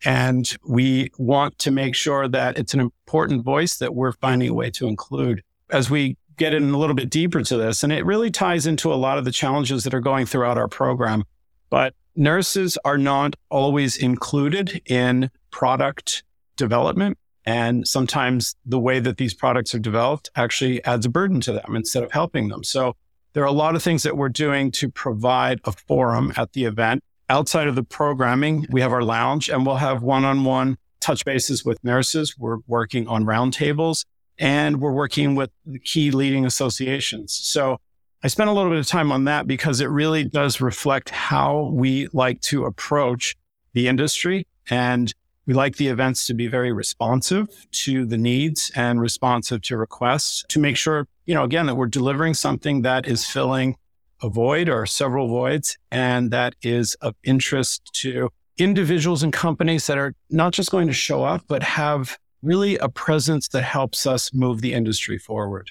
And 0.04 0.52
we 0.66 1.12
want 1.16 1.60
to 1.60 1.70
make 1.70 1.94
sure 1.94 2.26
that 2.26 2.58
it's 2.58 2.74
an 2.74 2.80
important 2.80 3.44
voice 3.44 3.76
that 3.76 3.94
we're 3.94 4.14
finding 4.14 4.48
a 4.48 4.54
way 4.54 4.68
to 4.72 4.88
include. 4.88 5.44
As 5.70 5.88
we 5.88 6.16
get 6.36 6.52
in 6.52 6.70
a 6.70 6.76
little 6.76 6.96
bit 6.96 7.08
deeper 7.08 7.40
to 7.40 7.56
this, 7.56 7.84
and 7.84 7.92
it 7.92 8.04
really 8.04 8.32
ties 8.32 8.66
into 8.66 8.92
a 8.92 8.96
lot 8.96 9.18
of 9.18 9.24
the 9.24 9.30
challenges 9.30 9.84
that 9.84 9.94
are 9.94 10.00
going 10.00 10.26
throughout 10.26 10.58
our 10.58 10.66
program. 10.66 11.22
But 11.70 11.94
nurses 12.16 12.76
are 12.84 12.98
not 12.98 13.36
always 13.48 13.96
included 13.96 14.82
in 14.86 15.30
product 15.52 16.24
development. 16.56 17.16
And 17.46 17.86
sometimes 17.86 18.54
the 18.64 18.78
way 18.78 19.00
that 19.00 19.18
these 19.18 19.34
products 19.34 19.74
are 19.74 19.78
developed 19.78 20.30
actually 20.34 20.84
adds 20.84 21.06
a 21.06 21.10
burden 21.10 21.40
to 21.42 21.52
them 21.52 21.76
instead 21.76 22.02
of 22.02 22.12
helping 22.12 22.48
them. 22.48 22.64
So 22.64 22.96
there 23.34 23.42
are 23.42 23.46
a 23.46 23.52
lot 23.52 23.74
of 23.74 23.82
things 23.82 24.02
that 24.04 24.16
we're 24.16 24.28
doing 24.28 24.70
to 24.72 24.88
provide 24.88 25.60
a 25.64 25.72
forum 25.72 26.32
at 26.36 26.52
the 26.52 26.64
event. 26.64 27.02
Outside 27.28 27.68
of 27.68 27.74
the 27.74 27.82
programming, 27.82 28.66
we 28.70 28.80
have 28.80 28.92
our 28.92 29.02
lounge 29.02 29.48
and 29.48 29.66
we'll 29.66 29.76
have 29.76 30.02
one 30.02 30.24
on 30.24 30.44
one 30.44 30.78
touch 31.00 31.24
bases 31.24 31.64
with 31.64 31.82
nurses. 31.84 32.36
We're 32.38 32.58
working 32.66 33.06
on 33.08 33.24
roundtables 33.24 34.04
and 34.38 34.80
we're 34.80 34.92
working 34.92 35.34
with 35.34 35.50
the 35.66 35.78
key 35.78 36.10
leading 36.10 36.46
associations. 36.46 37.32
So 37.32 37.78
I 38.22 38.28
spent 38.28 38.48
a 38.48 38.52
little 38.52 38.70
bit 38.70 38.78
of 38.78 38.86
time 38.86 39.12
on 39.12 39.24
that 39.24 39.46
because 39.46 39.80
it 39.80 39.86
really 39.90 40.24
does 40.24 40.60
reflect 40.60 41.10
how 41.10 41.70
we 41.72 42.08
like 42.12 42.40
to 42.42 42.64
approach 42.64 43.36
the 43.74 43.86
industry 43.88 44.46
and 44.70 45.12
we 45.46 45.54
like 45.54 45.76
the 45.76 45.88
events 45.88 46.26
to 46.26 46.34
be 46.34 46.46
very 46.46 46.72
responsive 46.72 47.48
to 47.70 48.06
the 48.06 48.16
needs 48.16 48.70
and 48.74 49.00
responsive 49.00 49.62
to 49.62 49.76
requests 49.76 50.44
to 50.48 50.58
make 50.58 50.76
sure, 50.76 51.06
you 51.26 51.34
know, 51.34 51.44
again, 51.44 51.66
that 51.66 51.74
we're 51.74 51.86
delivering 51.86 52.34
something 52.34 52.82
that 52.82 53.06
is 53.06 53.26
filling 53.26 53.76
a 54.22 54.28
void 54.28 54.68
or 54.68 54.86
several 54.86 55.28
voids 55.28 55.76
and 55.90 56.30
that 56.30 56.54
is 56.62 56.94
of 56.96 57.14
interest 57.24 57.90
to 57.92 58.30
individuals 58.56 59.22
and 59.22 59.32
companies 59.32 59.86
that 59.86 59.98
are 59.98 60.14
not 60.30 60.52
just 60.52 60.70
going 60.70 60.86
to 60.86 60.92
show 60.92 61.24
up, 61.24 61.42
but 61.48 61.62
have 61.62 62.16
really 62.42 62.76
a 62.78 62.88
presence 62.88 63.48
that 63.48 63.62
helps 63.62 64.06
us 64.06 64.32
move 64.32 64.60
the 64.60 64.72
industry 64.72 65.18
forward. 65.18 65.70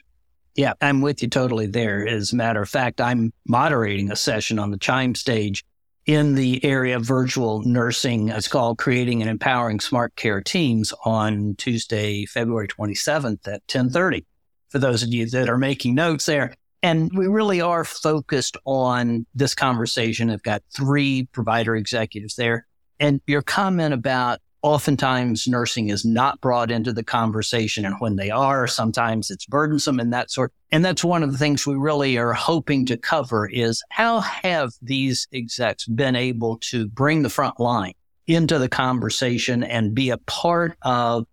Yeah, 0.56 0.74
I'm 0.82 1.02
with 1.02 1.24
you 1.24 1.30
totally 1.30 1.66
there. 1.66 2.08
As 2.08 2.32
a 2.32 2.36
matter 2.36 2.62
of 2.62 2.70
fact, 2.70 3.02
I'm 3.02 3.34
moderating 3.48 4.12
a 4.12 4.16
session 4.16 4.60
on 4.60 4.70
the 4.70 4.78
Chime 4.78 5.16
stage 5.16 5.64
in 6.06 6.36
the 6.36 6.64
area 6.66 6.96
of 6.96 7.06
virtual 7.06 7.62
nursing. 7.64 8.30
It's 8.30 8.48
called 8.48 8.78
Creating 8.78 9.22
and 9.22 9.30
Empowering 9.30 9.80
Smart 9.80 10.16
Care 10.16 10.42
Teams 10.42 10.94
on 11.06 11.56
Tuesday, 11.58 12.26
February 12.26 12.68
27th 12.68 13.48
at 13.48 13.62
1030. 13.72 14.26
For 14.70 14.80
those 14.80 15.04
of 15.04 15.10
you 15.10 15.30
that 15.30 15.50
are 15.50 15.58
making 15.58 15.96
notes 15.96 16.26
there. 16.26 16.56
And 16.82 17.10
we 17.16 17.28
really 17.28 17.62
are 17.62 17.86
focused 17.86 18.58
on 18.66 19.26
this 19.34 19.56
conversation. 19.56 20.30
I've 20.30 20.44
got 20.44 20.64
three 20.76 21.30
provider 21.32 21.76
executives 21.76 22.36
there. 22.36 22.68
And 23.00 23.22
your 23.26 23.42
comment 23.42 23.94
about 23.94 24.40
oftentimes 24.64 25.46
nursing 25.48 25.90
is 25.90 26.06
not 26.06 26.40
brought 26.42 26.72
into 26.72 26.94
the 26.94 27.04
conversation. 27.04 27.86
And 27.86 27.96
when 28.00 28.16
they 28.16 28.32
are, 28.32 28.66
sometimes 28.66 29.30
it's 29.30 29.46
burdensome 29.46 30.00
and 30.00 30.14
that 30.14 30.32
sort. 30.32 30.54
And 30.72 30.84
that's 30.84 31.04
one 31.04 31.22
of 31.22 31.32
the 31.32 31.38
things 31.38 31.68
we 31.68 31.76
really 31.76 32.18
are 32.18 32.34
hoping 32.34 32.86
to 32.88 32.98
cover 32.98 33.48
is 33.48 33.84
how 33.90 34.22
have 34.22 34.72
these 34.82 35.28
execs 35.34 35.86
been 35.86 36.16
able 36.16 36.58
to 36.70 36.88
bring 36.88 37.22
the 37.22 37.30
front 37.30 37.60
line 37.60 37.94
into 38.26 38.58
the 38.58 38.70
conversation 38.70 39.64
and 39.64 39.94
be 39.94 40.10
a 40.10 40.18
part 40.18 40.78
of 40.82 41.28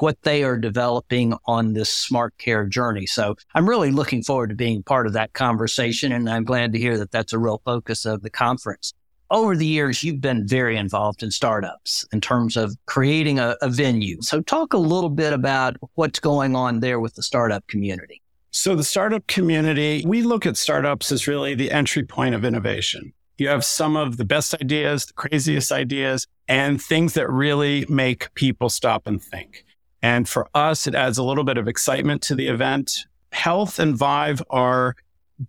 what 0.00 0.20
they 0.22 0.42
are 0.42 0.58
developing 0.58 1.34
on 1.46 1.72
this 1.72 1.92
smart 1.92 2.36
care 2.38 2.66
journey. 2.66 3.06
So 3.06 3.36
I'm 3.54 3.68
really 3.68 3.92
looking 3.92 4.24
forward 4.24 4.48
to 4.48 4.56
being 4.56 4.82
part 4.82 5.06
of 5.06 5.12
that 5.12 5.32
conversation. 5.32 6.10
And 6.10 6.28
I'm 6.28 6.42
glad 6.42 6.72
to 6.72 6.78
hear 6.80 6.98
that 6.98 7.12
that's 7.12 7.32
a 7.32 7.38
real 7.38 7.62
focus 7.64 8.04
of 8.04 8.22
the 8.22 8.30
conference 8.30 8.92
over 9.30 9.56
the 9.56 9.66
years, 9.66 10.02
you've 10.02 10.20
been 10.20 10.46
very 10.46 10.76
involved 10.76 11.22
in 11.22 11.30
startups 11.30 12.04
in 12.12 12.20
terms 12.20 12.56
of 12.56 12.76
creating 12.86 13.38
a, 13.38 13.56
a, 13.62 13.68
venue. 13.68 14.20
So, 14.22 14.40
talk 14.42 14.72
a 14.72 14.78
little 14.78 15.10
bit 15.10 15.32
about 15.32 15.76
what's 15.94 16.20
going 16.20 16.54
on 16.54 16.80
there 16.80 17.00
with 17.00 17.14
the 17.14 17.22
startup 17.22 17.66
community. 17.66 18.22
So, 18.50 18.76
the 18.76 18.84
startup 18.84 19.26
community, 19.26 20.04
we 20.06 20.22
look 20.22 20.46
at 20.46 20.56
startups 20.56 21.10
as 21.10 21.26
really 21.26 21.54
the 21.54 21.70
entry 21.70 22.04
point 22.04 22.34
of 22.34 22.44
innovation. 22.44 23.12
You 23.36 23.48
have 23.48 23.64
some 23.64 23.96
of 23.96 24.16
the 24.16 24.24
best 24.24 24.54
ideas, 24.54 25.06
the 25.06 25.14
craziest 25.14 25.72
ideas, 25.72 26.26
and 26.46 26.80
things 26.80 27.14
that 27.14 27.28
really 27.28 27.84
make 27.88 28.32
people 28.34 28.68
stop 28.68 29.06
and 29.06 29.20
think. 29.20 29.64
And 30.02 30.28
for 30.28 30.48
us, 30.54 30.86
it 30.86 30.94
adds 30.94 31.18
a 31.18 31.24
little 31.24 31.44
bit 31.44 31.58
of 31.58 31.66
excitement 31.66 32.22
to 32.22 32.34
the 32.34 32.46
event. 32.46 33.06
Health 33.32 33.78
and 33.78 33.96
Vive 33.96 34.42
are 34.50 34.94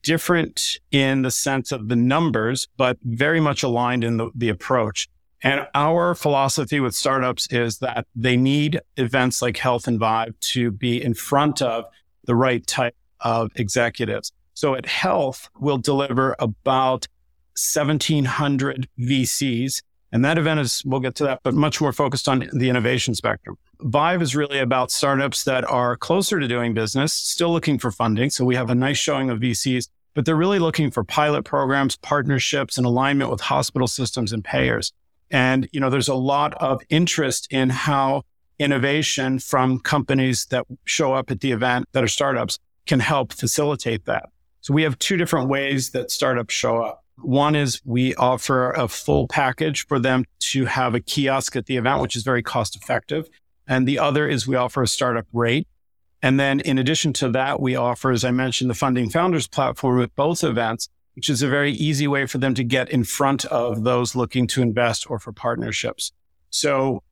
different 0.01 0.79
in 0.91 1.21
the 1.21 1.31
sense 1.31 1.71
of 1.71 1.87
the 1.89 1.95
numbers, 1.95 2.67
but 2.77 2.97
very 3.03 3.39
much 3.39 3.63
aligned 3.63 4.03
in 4.03 4.17
the, 4.17 4.29
the 4.35 4.49
approach. 4.49 5.07
And 5.43 5.67
our 5.75 6.15
philosophy 6.15 6.79
with 6.79 6.95
startups 6.95 7.47
is 7.51 7.79
that 7.79 8.07
they 8.15 8.35
need 8.35 8.81
events 8.97 9.41
like 9.41 9.57
Health 9.57 9.87
and 9.87 9.99
Vive 9.99 10.39
to 10.53 10.71
be 10.71 11.01
in 11.01 11.13
front 11.13 11.61
of 11.61 11.85
the 12.25 12.35
right 12.35 12.65
type 12.65 12.95
of 13.19 13.51
executives. 13.55 14.31
So 14.55 14.75
at 14.75 14.85
Health, 14.85 15.49
we'll 15.59 15.77
deliver 15.77 16.35
about 16.39 17.07
1,700 17.55 18.87
VCs. 18.99 19.81
And 20.12 20.24
that 20.24 20.38
event 20.38 20.59
is, 20.59 20.83
we'll 20.85 21.00
get 21.00 21.15
to 21.15 21.24
that, 21.25 21.41
but 21.43 21.53
much 21.53 21.81
more 21.81 21.91
focused 21.91 22.29
on 22.29 22.47
the 22.53 22.69
innovation 22.69 23.15
spectrum. 23.15 23.57
Vive 23.81 24.21
is 24.21 24.35
really 24.35 24.59
about 24.59 24.91
startups 24.91 25.43
that 25.43 25.65
are 25.65 25.97
closer 25.97 26.39
to 26.39 26.47
doing 26.47 26.74
business, 26.74 27.13
still 27.13 27.51
looking 27.51 27.77
for 27.77 27.91
funding. 27.91 28.29
So 28.29 28.45
we 28.45 28.55
have 28.55 28.69
a 28.69 28.75
nice 28.75 28.97
showing 28.97 29.29
of 29.29 29.39
VCs, 29.39 29.89
but 30.13 30.25
they're 30.25 30.35
really 30.35 30.59
looking 30.59 30.91
for 30.91 31.03
pilot 31.03 31.43
programs, 31.43 31.97
partnerships, 31.97 32.77
and 32.77 32.85
alignment 32.85 33.29
with 33.29 33.41
hospital 33.41 33.88
systems 33.88 34.31
and 34.31 34.43
payers. 34.43 34.93
And, 35.31 35.67
you 35.74 35.79
know, 35.79 35.89
there's 35.89 36.07
a 36.07 36.15
lot 36.15 36.53
of 36.55 36.81
interest 36.89 37.47
in 37.51 37.69
how 37.69 38.24
innovation 38.57 39.39
from 39.39 39.79
companies 39.79 40.45
that 40.45 40.65
show 40.85 41.13
up 41.13 41.29
at 41.29 41.41
the 41.41 41.51
event 41.51 41.88
that 41.91 42.03
are 42.03 42.07
startups 42.07 42.57
can 42.85 43.00
help 43.00 43.33
facilitate 43.33 44.05
that. 44.05 44.29
So 44.62 44.74
we 44.74 44.83
have 44.83 44.97
two 45.00 45.17
different 45.17 45.50
ways 45.50 45.91
that 45.91 46.09
startups 46.09 46.53
show 46.53 46.81
up. 46.81 47.04
One 47.17 47.55
is 47.55 47.81
we 47.86 48.13
offer 48.15 48.72
a 48.72 48.88
full 48.88 49.27
package 49.27 49.88
for 49.88 50.00
them 50.00 50.25
to 50.39 50.65
have 50.65 50.95
a 50.95 51.00
kiosk 51.00 51.55
at 51.55 51.65
the 51.65 51.77
event, 51.77 52.01
which 52.01 52.15
is 52.15 52.24
very 52.24 52.43
cost 52.43 52.75
effective. 52.75 53.29
And 53.67 53.88
the 53.88 54.00
other 54.00 54.27
is 54.27 54.48
we 54.48 54.55
offer 54.55 54.84
a 54.84 54.88
startup 54.88 55.25
rate. 55.34 55.67
And 56.22 56.39
then 56.39 56.60
in 56.60 56.77
addition 56.77 57.13
to 57.13 57.29
that, 57.29 57.60
we 57.60 57.75
offer, 57.75 58.12
as 58.12 58.24
I 58.24 58.31
mentioned, 58.31 58.69
the 58.69 58.75
Funding 58.75 59.10
Founders 59.10 59.48
platform 59.48 60.01
at 60.01 60.15
both 60.15 60.43
events, 60.43 60.89
which 61.15 61.29
is 61.29 61.41
a 61.41 61.48
very 61.48 61.72
easy 61.72 62.07
way 62.07 62.25
for 62.25 62.38
them 62.38 62.53
to 62.55 62.63
get 62.63 62.89
in 62.89 63.03
front 63.03 63.45
of 63.45 63.84
those 63.84 64.15
looking 64.15 64.48
to 64.48 64.62
invest 64.62 65.10
or 65.10 65.19
for 65.19 65.31
partnerships. 65.31 66.12
So 66.50 67.03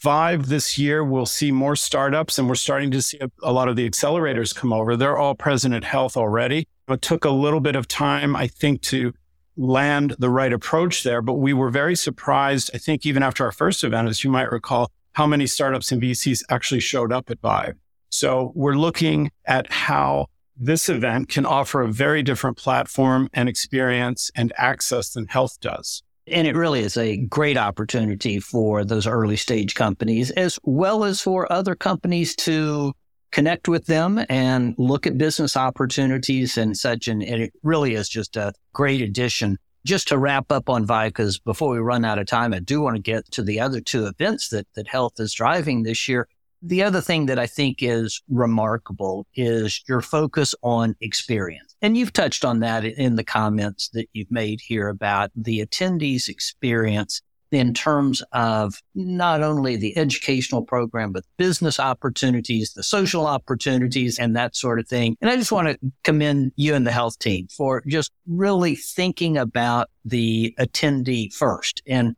Vive 0.00 0.48
this 0.48 0.76
year, 0.76 1.02
we'll 1.02 1.24
see 1.24 1.50
more 1.50 1.74
startups 1.74 2.38
and 2.38 2.46
we're 2.46 2.54
starting 2.56 2.90
to 2.90 3.00
see 3.00 3.18
a, 3.20 3.30
a, 3.42 3.52
lot 3.52 3.68
of 3.68 3.76
the 3.76 3.88
accelerators 3.88 4.54
come 4.54 4.72
over. 4.72 4.96
They're 4.96 5.16
all 5.16 5.34
present 5.34 5.74
at 5.74 5.84
health 5.84 6.16
already. 6.16 6.68
It 6.88 7.00
took 7.00 7.24
a 7.24 7.30
little 7.30 7.60
bit 7.60 7.74
of 7.74 7.88
time, 7.88 8.36
I 8.36 8.46
think, 8.46 8.82
to 8.82 9.14
land 9.56 10.16
the 10.18 10.30
right 10.30 10.52
approach 10.52 11.02
there, 11.02 11.22
but 11.22 11.34
we 11.34 11.52
were 11.52 11.70
very 11.70 11.96
surprised. 11.96 12.70
I 12.74 12.78
think 12.78 13.06
even 13.06 13.22
after 13.22 13.44
our 13.44 13.52
first 13.52 13.84
event, 13.84 14.08
as 14.08 14.24
you 14.24 14.30
might 14.30 14.50
recall, 14.50 14.90
how 15.12 15.26
many 15.26 15.46
startups 15.46 15.92
and 15.92 16.02
VCs 16.02 16.42
actually 16.50 16.80
showed 16.80 17.12
up 17.12 17.30
at 17.30 17.40
Vive. 17.40 17.76
So 18.10 18.52
we're 18.54 18.76
looking 18.76 19.30
at 19.44 19.70
how 19.72 20.26
this 20.56 20.88
event 20.88 21.28
can 21.28 21.46
offer 21.46 21.82
a 21.82 21.92
very 21.92 22.22
different 22.22 22.56
platform 22.56 23.28
and 23.32 23.48
experience 23.48 24.30
and 24.34 24.52
access 24.56 25.10
than 25.10 25.26
health 25.26 25.58
does. 25.60 26.02
And 26.26 26.46
it 26.46 26.56
really 26.56 26.80
is 26.80 26.96
a 26.96 27.16
great 27.16 27.56
opportunity 27.56 28.40
for 28.40 28.84
those 28.84 29.06
early 29.06 29.36
stage 29.36 29.74
companies, 29.74 30.30
as 30.32 30.58
well 30.62 31.04
as 31.04 31.20
for 31.20 31.50
other 31.52 31.74
companies 31.74 32.34
to 32.36 32.94
connect 33.34 33.66
with 33.66 33.86
them 33.86 34.24
and 34.28 34.76
look 34.78 35.08
at 35.08 35.18
business 35.18 35.56
opportunities 35.56 36.56
and 36.56 36.76
such. 36.76 37.08
And, 37.08 37.20
and 37.20 37.42
it 37.42 37.52
really 37.64 37.94
is 37.94 38.08
just 38.08 38.36
a 38.36 38.52
great 38.72 39.02
addition. 39.02 39.58
Just 39.84 40.08
to 40.08 40.18
wrap 40.18 40.52
up 40.52 40.70
on 40.70 40.86
Vicas 40.86 41.40
before 41.40 41.70
we 41.70 41.78
run 41.78 42.04
out 42.04 42.20
of 42.20 42.26
time, 42.26 42.54
I 42.54 42.60
do 42.60 42.80
want 42.80 42.94
to 42.94 43.02
get 43.02 43.28
to 43.32 43.42
the 43.42 43.58
other 43.58 43.80
two 43.80 44.06
events 44.06 44.48
that, 44.50 44.68
that 44.76 44.86
health 44.86 45.14
is 45.18 45.34
driving 45.34 45.82
this 45.82 46.08
year. 46.08 46.28
The 46.62 46.84
other 46.84 47.00
thing 47.00 47.26
that 47.26 47.38
I 47.38 47.46
think 47.46 47.78
is 47.82 48.22
remarkable 48.28 49.26
is 49.34 49.82
your 49.88 50.00
focus 50.00 50.54
on 50.62 50.94
experience. 51.00 51.74
And 51.82 51.96
you've 51.96 52.12
touched 52.12 52.44
on 52.44 52.60
that 52.60 52.84
in 52.84 53.16
the 53.16 53.24
comments 53.24 53.90
that 53.90 54.06
you've 54.12 54.30
made 54.30 54.60
here 54.62 54.88
about 54.88 55.32
the 55.34 55.58
attendees' 55.58 56.28
experience 56.28 57.20
in 57.54 57.74
terms 57.74 58.22
of 58.32 58.80
not 58.94 59.42
only 59.42 59.76
the 59.76 59.96
educational 59.96 60.62
program, 60.62 61.12
but 61.12 61.24
business 61.36 61.78
opportunities, 61.78 62.72
the 62.72 62.82
social 62.82 63.26
opportunities, 63.26 64.18
and 64.18 64.36
that 64.36 64.56
sort 64.56 64.78
of 64.78 64.88
thing. 64.88 65.16
And 65.20 65.30
I 65.30 65.36
just 65.36 65.52
want 65.52 65.68
to 65.68 65.78
commend 66.02 66.52
you 66.56 66.74
and 66.74 66.86
the 66.86 66.92
health 66.92 67.18
team 67.18 67.48
for 67.48 67.82
just 67.86 68.10
really 68.26 68.74
thinking 68.74 69.36
about 69.36 69.90
the 70.04 70.54
attendee 70.58 71.32
first 71.32 71.82
and 71.86 72.14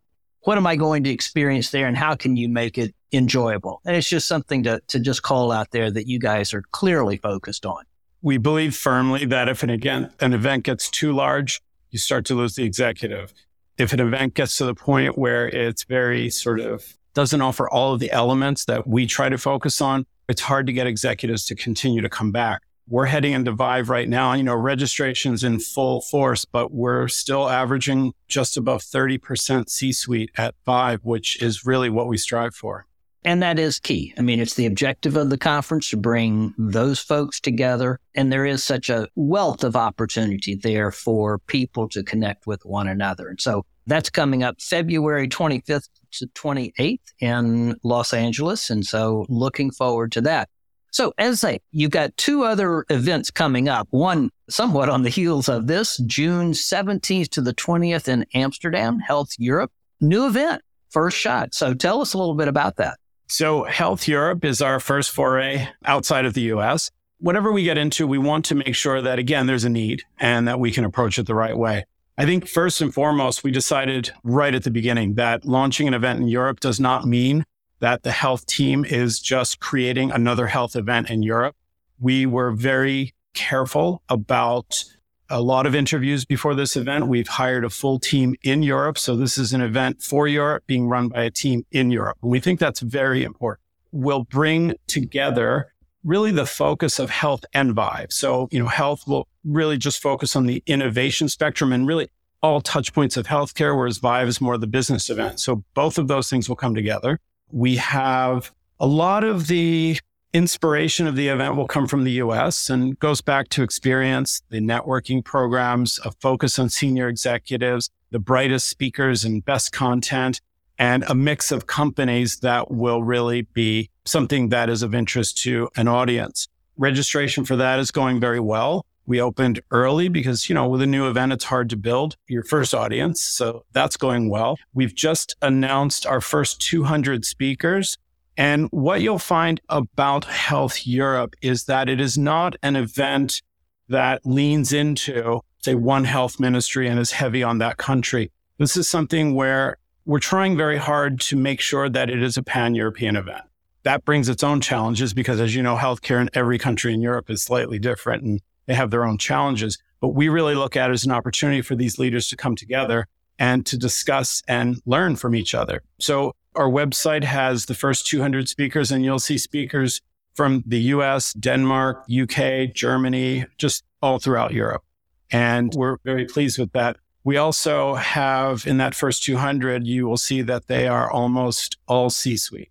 what 0.46 0.56
am 0.56 0.66
I 0.66 0.76
going 0.76 1.02
to 1.04 1.10
experience 1.10 1.72
there 1.72 1.88
and 1.88 1.96
how 1.96 2.14
can 2.14 2.36
you 2.36 2.48
make 2.48 2.78
it 2.78 2.94
enjoyable? 3.12 3.80
And 3.84 3.96
it's 3.96 4.08
just 4.08 4.28
something 4.28 4.62
to, 4.62 4.80
to 4.86 5.00
just 5.00 5.22
call 5.22 5.50
out 5.50 5.72
there 5.72 5.90
that 5.90 6.06
you 6.06 6.20
guys 6.20 6.54
are 6.54 6.62
clearly 6.70 7.16
focused 7.16 7.66
on. 7.66 7.82
We 8.22 8.38
believe 8.38 8.76
firmly 8.76 9.24
that 9.26 9.48
if 9.48 9.64
an, 9.64 9.70
again, 9.70 10.12
an 10.20 10.32
event 10.32 10.62
gets 10.64 10.88
too 10.88 11.12
large, 11.12 11.60
you 11.90 11.98
start 11.98 12.24
to 12.26 12.34
lose 12.34 12.54
the 12.54 12.62
executive. 12.62 13.34
If 13.78 13.92
an 13.92 14.00
event 14.00 14.34
gets 14.34 14.56
to 14.58 14.64
the 14.64 14.74
point 14.74 15.18
where 15.18 15.48
it's 15.48 15.84
very 15.84 16.30
sort 16.30 16.60
of 16.60 16.96
doesn't 17.14 17.40
offer 17.40 17.68
all 17.68 17.94
of 17.94 18.00
the 18.00 18.10
elements 18.10 18.64
that 18.66 18.86
we 18.86 19.06
try 19.06 19.28
to 19.28 19.38
focus 19.38 19.80
on, 19.80 20.06
it's 20.28 20.42
hard 20.42 20.66
to 20.66 20.72
get 20.72 20.86
executives 20.86 21.44
to 21.46 21.54
continue 21.54 22.00
to 22.00 22.08
come 22.08 22.32
back 22.32 22.62
we're 22.88 23.06
heading 23.06 23.32
into 23.32 23.52
Vive 23.52 23.88
right 23.88 24.08
now. 24.08 24.32
You 24.32 24.44
know, 24.44 24.54
registration's 24.54 25.42
in 25.42 25.58
full 25.58 26.00
force, 26.00 26.44
but 26.44 26.72
we're 26.72 27.08
still 27.08 27.48
averaging 27.48 28.12
just 28.28 28.56
above 28.56 28.82
30% 28.82 29.68
C 29.68 29.92
suite 29.92 30.30
at 30.36 30.54
Vive, 30.64 31.04
which 31.04 31.42
is 31.42 31.66
really 31.66 31.90
what 31.90 32.06
we 32.06 32.16
strive 32.16 32.54
for. 32.54 32.86
And 33.26 33.42
that 33.42 33.58
is 33.58 33.80
key. 33.80 34.14
I 34.16 34.22
mean, 34.22 34.38
it's 34.38 34.54
the 34.54 34.66
objective 34.66 35.16
of 35.16 35.30
the 35.30 35.36
conference 35.36 35.90
to 35.90 35.96
bring 35.96 36.54
those 36.56 37.00
folks 37.00 37.40
together. 37.40 37.98
And 38.14 38.32
there 38.32 38.46
is 38.46 38.62
such 38.62 38.88
a 38.88 39.08
wealth 39.16 39.64
of 39.64 39.74
opportunity 39.74 40.54
there 40.54 40.92
for 40.92 41.40
people 41.40 41.88
to 41.88 42.04
connect 42.04 42.46
with 42.46 42.64
one 42.64 42.86
another. 42.86 43.26
And 43.26 43.40
so 43.40 43.66
that's 43.88 44.10
coming 44.10 44.44
up 44.44 44.62
February 44.62 45.26
25th 45.26 45.88
to 46.12 46.28
28th 46.28 47.00
in 47.18 47.74
Los 47.82 48.14
Angeles. 48.14 48.70
And 48.70 48.86
so 48.86 49.26
looking 49.28 49.72
forward 49.72 50.12
to 50.12 50.20
that. 50.20 50.48
So, 50.92 51.12
as 51.18 51.42
I 51.42 51.48
say, 51.48 51.60
you've 51.72 51.90
got 51.90 52.16
two 52.16 52.44
other 52.44 52.86
events 52.90 53.32
coming 53.32 53.68
up. 53.68 53.88
One 53.90 54.30
somewhat 54.48 54.88
on 54.88 55.02
the 55.02 55.10
heels 55.10 55.48
of 55.48 55.66
this, 55.66 55.98
June 56.06 56.52
17th 56.52 57.28
to 57.30 57.42
the 57.42 57.52
20th 57.52 58.06
in 58.06 58.24
Amsterdam, 58.34 59.00
Health 59.00 59.30
Europe. 59.36 59.72
New 60.00 60.26
event, 60.26 60.62
first 60.90 61.18
shot. 61.18 61.54
So, 61.54 61.74
tell 61.74 62.00
us 62.00 62.14
a 62.14 62.18
little 62.18 62.36
bit 62.36 62.48
about 62.48 62.76
that. 62.76 62.96
So, 63.28 63.64
Health 63.64 64.06
Europe 64.06 64.44
is 64.44 64.62
our 64.62 64.78
first 64.78 65.10
foray 65.10 65.66
outside 65.84 66.24
of 66.26 66.34
the 66.34 66.42
US. 66.52 66.92
Whatever 67.18 67.50
we 67.50 67.64
get 67.64 67.76
into, 67.76 68.06
we 68.06 68.18
want 68.18 68.44
to 68.46 68.54
make 68.54 68.74
sure 68.76 69.02
that, 69.02 69.18
again, 69.18 69.46
there's 69.46 69.64
a 69.64 69.68
need 69.68 70.04
and 70.20 70.46
that 70.46 70.60
we 70.60 70.70
can 70.70 70.84
approach 70.84 71.18
it 71.18 71.26
the 71.26 71.34
right 71.34 71.56
way. 71.56 71.86
I 72.16 72.24
think 72.24 72.46
first 72.46 72.80
and 72.80 72.94
foremost, 72.94 73.42
we 73.42 73.50
decided 73.50 74.12
right 74.22 74.54
at 74.54 74.62
the 74.62 74.70
beginning 74.70 75.14
that 75.14 75.44
launching 75.44 75.88
an 75.88 75.94
event 75.94 76.20
in 76.20 76.28
Europe 76.28 76.60
does 76.60 76.78
not 76.78 77.04
mean 77.04 77.44
that 77.80 78.04
the 78.04 78.12
health 78.12 78.46
team 78.46 78.84
is 78.84 79.18
just 79.18 79.58
creating 79.60 80.12
another 80.12 80.46
health 80.46 80.76
event 80.76 81.10
in 81.10 81.22
Europe. 81.22 81.56
We 81.98 82.26
were 82.26 82.52
very 82.52 83.12
careful 83.34 84.02
about 84.08 84.84
a 85.28 85.40
lot 85.40 85.66
of 85.66 85.74
interviews 85.74 86.24
before 86.24 86.54
this 86.54 86.76
event. 86.76 87.08
We've 87.08 87.28
hired 87.28 87.64
a 87.64 87.70
full 87.70 87.98
team 87.98 88.34
in 88.42 88.62
Europe. 88.62 88.98
So 88.98 89.16
this 89.16 89.38
is 89.38 89.52
an 89.52 89.60
event 89.60 90.02
for 90.02 90.28
Europe 90.28 90.64
being 90.66 90.88
run 90.88 91.08
by 91.08 91.22
a 91.22 91.30
team 91.30 91.64
in 91.70 91.90
Europe. 91.90 92.18
And 92.22 92.30
we 92.30 92.40
think 92.40 92.60
that's 92.60 92.80
very 92.80 93.24
important. 93.24 93.62
We'll 93.92 94.24
bring 94.24 94.74
together 94.86 95.72
really 96.04 96.30
the 96.30 96.46
focus 96.46 96.98
of 96.98 97.10
health 97.10 97.44
and 97.52 97.74
Vive. 97.74 98.12
So, 98.12 98.48
you 98.52 98.60
know, 98.60 98.68
health 98.68 99.06
will 99.06 99.26
really 99.44 99.76
just 99.76 100.00
focus 100.00 100.36
on 100.36 100.46
the 100.46 100.62
innovation 100.66 101.28
spectrum 101.28 101.72
and 101.72 101.86
really 101.86 102.08
all 102.42 102.60
touch 102.60 102.92
points 102.92 103.16
of 103.16 103.26
healthcare, 103.26 103.76
whereas 103.76 103.98
Vive 103.98 104.28
is 104.28 104.40
more 104.40 104.56
the 104.56 104.66
business 104.66 105.10
event. 105.10 105.40
So 105.40 105.64
both 105.74 105.98
of 105.98 106.06
those 106.06 106.30
things 106.30 106.48
will 106.48 106.56
come 106.56 106.74
together. 106.74 107.18
We 107.50 107.76
have 107.76 108.52
a 108.78 108.86
lot 108.86 109.24
of 109.24 109.48
the 109.48 109.98
inspiration 110.36 111.06
of 111.06 111.16
the 111.16 111.28
event 111.28 111.56
will 111.56 111.66
come 111.66 111.86
from 111.86 112.04
the 112.04 112.12
US 112.12 112.68
and 112.68 112.98
goes 112.98 113.20
back 113.20 113.48
to 113.48 113.62
experience, 113.62 114.42
the 114.50 114.60
networking 114.60 115.24
programs, 115.24 115.98
a 116.04 116.12
focus 116.20 116.58
on 116.58 116.68
senior 116.68 117.08
executives, 117.08 117.90
the 118.10 118.18
brightest 118.18 118.68
speakers 118.68 119.24
and 119.24 119.44
best 119.44 119.72
content, 119.72 120.40
and 120.78 121.04
a 121.08 121.14
mix 121.14 121.50
of 121.50 121.66
companies 121.66 122.40
that 122.40 122.70
will 122.70 123.02
really 123.02 123.42
be 123.42 123.90
something 124.04 124.50
that 124.50 124.68
is 124.68 124.82
of 124.82 124.94
interest 124.94 125.38
to 125.38 125.68
an 125.76 125.88
audience. 125.88 126.48
Registration 126.76 127.44
for 127.44 127.56
that 127.56 127.78
is 127.78 127.90
going 127.90 128.20
very 128.20 128.40
well. 128.40 128.84
We 129.06 129.20
opened 129.20 129.60
early 129.70 130.08
because, 130.08 130.48
you 130.48 130.54
know, 130.54 130.68
with 130.68 130.82
a 130.82 130.86
new 130.86 131.08
event, 131.08 131.32
it's 131.32 131.44
hard 131.44 131.70
to 131.70 131.76
build 131.76 132.16
your 132.26 132.42
first 132.42 132.74
audience. 132.74 133.22
So 133.22 133.64
that's 133.72 133.96
going 133.96 134.28
well. 134.28 134.58
We've 134.74 134.94
just 134.94 135.36
announced 135.40 136.04
our 136.06 136.20
first 136.20 136.60
200 136.60 137.24
speakers. 137.24 137.96
And 138.36 138.68
what 138.70 139.00
you'll 139.00 139.18
find 139.18 139.60
about 139.68 140.24
Health 140.24 140.86
Europe 140.86 141.34
is 141.40 141.64
that 141.64 141.88
it 141.88 142.00
is 142.00 142.18
not 142.18 142.56
an 142.62 142.76
event 142.76 143.42
that 143.88 144.20
leans 144.24 144.72
into, 144.72 145.40
say, 145.58 145.74
one 145.74 146.04
health 146.04 146.38
ministry 146.38 146.88
and 146.88 146.98
is 146.98 147.12
heavy 147.12 147.42
on 147.42 147.58
that 147.58 147.76
country. 147.76 148.30
This 148.58 148.76
is 148.76 148.88
something 148.88 149.34
where 149.34 149.78
we're 150.04 150.18
trying 150.18 150.56
very 150.56 150.76
hard 150.76 151.20
to 151.20 151.36
make 151.36 151.60
sure 151.60 151.88
that 151.88 152.10
it 152.10 152.22
is 152.22 152.36
a 152.36 152.42
pan 152.42 152.74
European 152.74 153.16
event. 153.16 153.42
That 153.84 154.04
brings 154.04 154.28
its 154.28 154.42
own 154.42 154.60
challenges 154.60 155.14
because, 155.14 155.40
as 155.40 155.54
you 155.54 155.62
know, 155.62 155.76
healthcare 155.76 156.20
in 156.20 156.28
every 156.34 156.58
country 156.58 156.92
in 156.92 157.00
Europe 157.00 157.30
is 157.30 157.42
slightly 157.42 157.78
different. 157.78 158.22
And 158.22 158.40
they 158.66 158.74
have 158.74 158.90
their 158.90 159.04
own 159.04 159.18
challenges. 159.18 159.78
But 160.00 160.08
we 160.08 160.28
really 160.28 160.54
look 160.54 160.76
at 160.76 160.90
it 160.90 160.92
as 160.92 161.04
an 161.04 161.12
opportunity 161.12 161.62
for 161.62 161.74
these 161.74 161.98
leaders 161.98 162.28
to 162.28 162.36
come 162.36 162.56
together 162.56 163.06
and 163.38 163.64
to 163.66 163.76
discuss 163.76 164.42
and 164.48 164.80
learn 164.86 165.16
from 165.16 165.34
each 165.34 165.54
other. 165.54 165.82
So 165.98 166.34
our 166.56 166.68
website 166.68 167.24
has 167.24 167.66
the 167.66 167.74
first 167.74 168.06
200 168.06 168.48
speakers 168.48 168.90
and 168.90 169.04
you'll 169.04 169.18
see 169.18 169.38
speakers 169.38 170.00
from 170.34 170.62
the 170.66 170.80
US, 170.94 171.32
Denmark, 171.34 172.04
UK, 172.10 172.72
Germany, 172.74 173.46
just 173.58 173.84
all 174.02 174.18
throughout 174.18 174.52
Europe. 174.52 174.82
And 175.30 175.72
we're 175.74 175.96
very 176.04 176.26
pleased 176.26 176.58
with 176.58 176.72
that. 176.72 176.96
We 177.24 177.36
also 177.36 177.94
have 177.94 178.66
in 178.66 178.76
that 178.78 178.94
first 178.94 179.24
200, 179.24 179.86
you 179.86 180.06
will 180.06 180.16
see 180.16 180.42
that 180.42 180.68
they 180.68 180.86
are 180.86 181.10
almost 181.10 181.76
all 181.88 182.10
C 182.10 182.36
suite. 182.36 182.70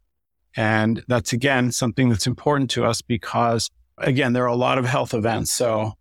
And 0.56 1.04
that's 1.08 1.34
again 1.34 1.72
something 1.72 2.10
that's 2.10 2.28
important 2.28 2.70
to 2.72 2.86
us 2.86 3.02
because 3.02 3.70
again, 3.98 4.34
there 4.34 4.44
are 4.44 4.48
a 4.48 4.56
lot 4.56 4.78
of 4.78 4.86
health 4.86 5.14
events. 5.14 5.52
So, 5.52 5.94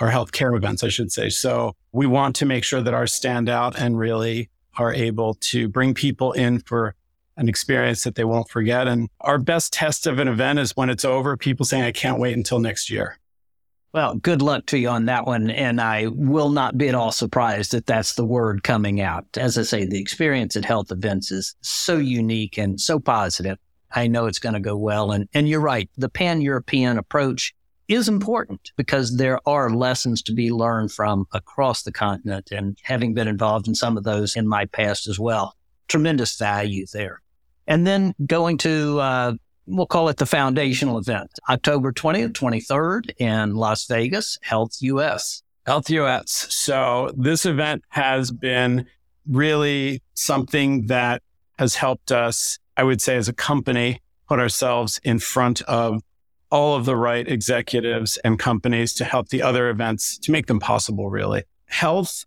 or 0.00 0.10
healthcare 0.10 0.56
events, 0.56 0.84
I 0.84 0.88
should 0.88 1.10
say. 1.10 1.28
So 1.28 1.74
we 1.92 2.06
want 2.06 2.36
to 2.36 2.46
make 2.46 2.62
sure 2.62 2.80
that 2.80 2.94
our 2.94 3.06
stand 3.06 3.48
out 3.48 3.76
and 3.76 3.98
really 3.98 4.48
are 4.78 4.94
able 4.94 5.34
to 5.34 5.68
bring 5.68 5.92
people 5.92 6.32
in 6.32 6.60
for 6.60 6.94
an 7.38 7.48
experience 7.48 8.04
that 8.04 8.16
they 8.16 8.24
won't 8.24 8.50
forget. 8.50 8.86
And 8.86 9.08
our 9.20 9.38
best 9.38 9.72
test 9.72 10.06
of 10.06 10.18
an 10.18 10.28
event 10.28 10.58
is 10.58 10.76
when 10.76 10.90
it's 10.90 11.04
over, 11.04 11.36
people 11.36 11.64
saying, 11.64 11.84
I 11.84 11.92
can't 11.92 12.18
wait 12.18 12.36
until 12.36 12.58
next 12.58 12.90
year. 12.90 13.18
Well, 13.94 14.16
good 14.16 14.42
luck 14.42 14.66
to 14.66 14.78
you 14.78 14.90
on 14.90 15.06
that 15.06 15.26
one. 15.26 15.48
And 15.48 15.80
I 15.80 16.08
will 16.08 16.50
not 16.50 16.76
be 16.76 16.88
at 16.88 16.94
all 16.94 17.12
surprised 17.12 17.72
that 17.72 17.86
that's 17.86 18.16
the 18.16 18.24
word 18.24 18.62
coming 18.62 19.00
out. 19.00 19.24
As 19.38 19.56
I 19.56 19.62
say, 19.62 19.86
the 19.86 20.00
experience 20.00 20.56
at 20.56 20.64
health 20.64 20.90
events 20.90 21.30
is 21.30 21.54
so 21.62 21.96
unique 21.96 22.58
and 22.58 22.78
so 22.78 22.98
positive. 22.98 23.56
I 23.94 24.06
know 24.06 24.26
it's 24.26 24.38
going 24.38 24.52
to 24.54 24.60
go 24.60 24.76
well. 24.76 25.12
And, 25.12 25.28
and 25.32 25.48
you're 25.48 25.60
right. 25.60 25.88
The 25.96 26.10
pan 26.10 26.42
European 26.42 26.98
approach 26.98 27.54
is 27.86 28.08
important 28.08 28.72
because 28.76 29.16
there 29.16 29.40
are 29.48 29.70
lessons 29.70 30.20
to 30.22 30.34
be 30.34 30.50
learned 30.50 30.92
from 30.92 31.26
across 31.32 31.82
the 31.82 31.92
continent. 31.92 32.50
And 32.52 32.76
having 32.82 33.14
been 33.14 33.28
involved 33.28 33.66
in 33.66 33.74
some 33.74 33.96
of 33.96 34.04
those 34.04 34.36
in 34.36 34.46
my 34.46 34.66
past 34.66 35.08
as 35.08 35.18
well, 35.18 35.54
tremendous 35.88 36.36
value 36.36 36.84
there. 36.92 37.22
And 37.68 37.86
then 37.86 38.14
going 38.26 38.58
to, 38.58 38.98
uh, 38.98 39.32
we'll 39.66 39.86
call 39.86 40.08
it 40.08 40.16
the 40.16 40.26
foundational 40.26 40.98
event, 40.98 41.30
October 41.48 41.92
20th, 41.92 42.32
23rd 42.32 43.10
in 43.18 43.54
Las 43.54 43.86
Vegas, 43.86 44.38
Health 44.42 44.72
US. 44.80 45.44
Health 45.66 45.88
US. 45.90 46.46
So 46.50 47.12
this 47.16 47.46
event 47.46 47.84
has 47.90 48.32
been 48.32 48.86
really 49.30 50.02
something 50.14 50.86
that 50.86 51.22
has 51.60 51.76
helped 51.76 52.10
us 52.10 52.58
I 52.78 52.84
would 52.84 53.02
say, 53.02 53.16
as 53.16 53.28
a 53.28 53.32
company, 53.32 54.00
put 54.28 54.38
ourselves 54.38 55.00
in 55.02 55.18
front 55.18 55.62
of 55.62 56.00
all 56.50 56.76
of 56.76 56.84
the 56.84 56.94
right 56.94 57.26
executives 57.26 58.18
and 58.18 58.38
companies 58.38 58.94
to 58.94 59.04
help 59.04 59.30
the 59.30 59.42
other 59.42 59.68
events 59.68 60.16
to 60.18 60.30
make 60.30 60.46
them 60.46 60.60
possible, 60.60 61.10
really. 61.10 61.42
Health 61.66 62.24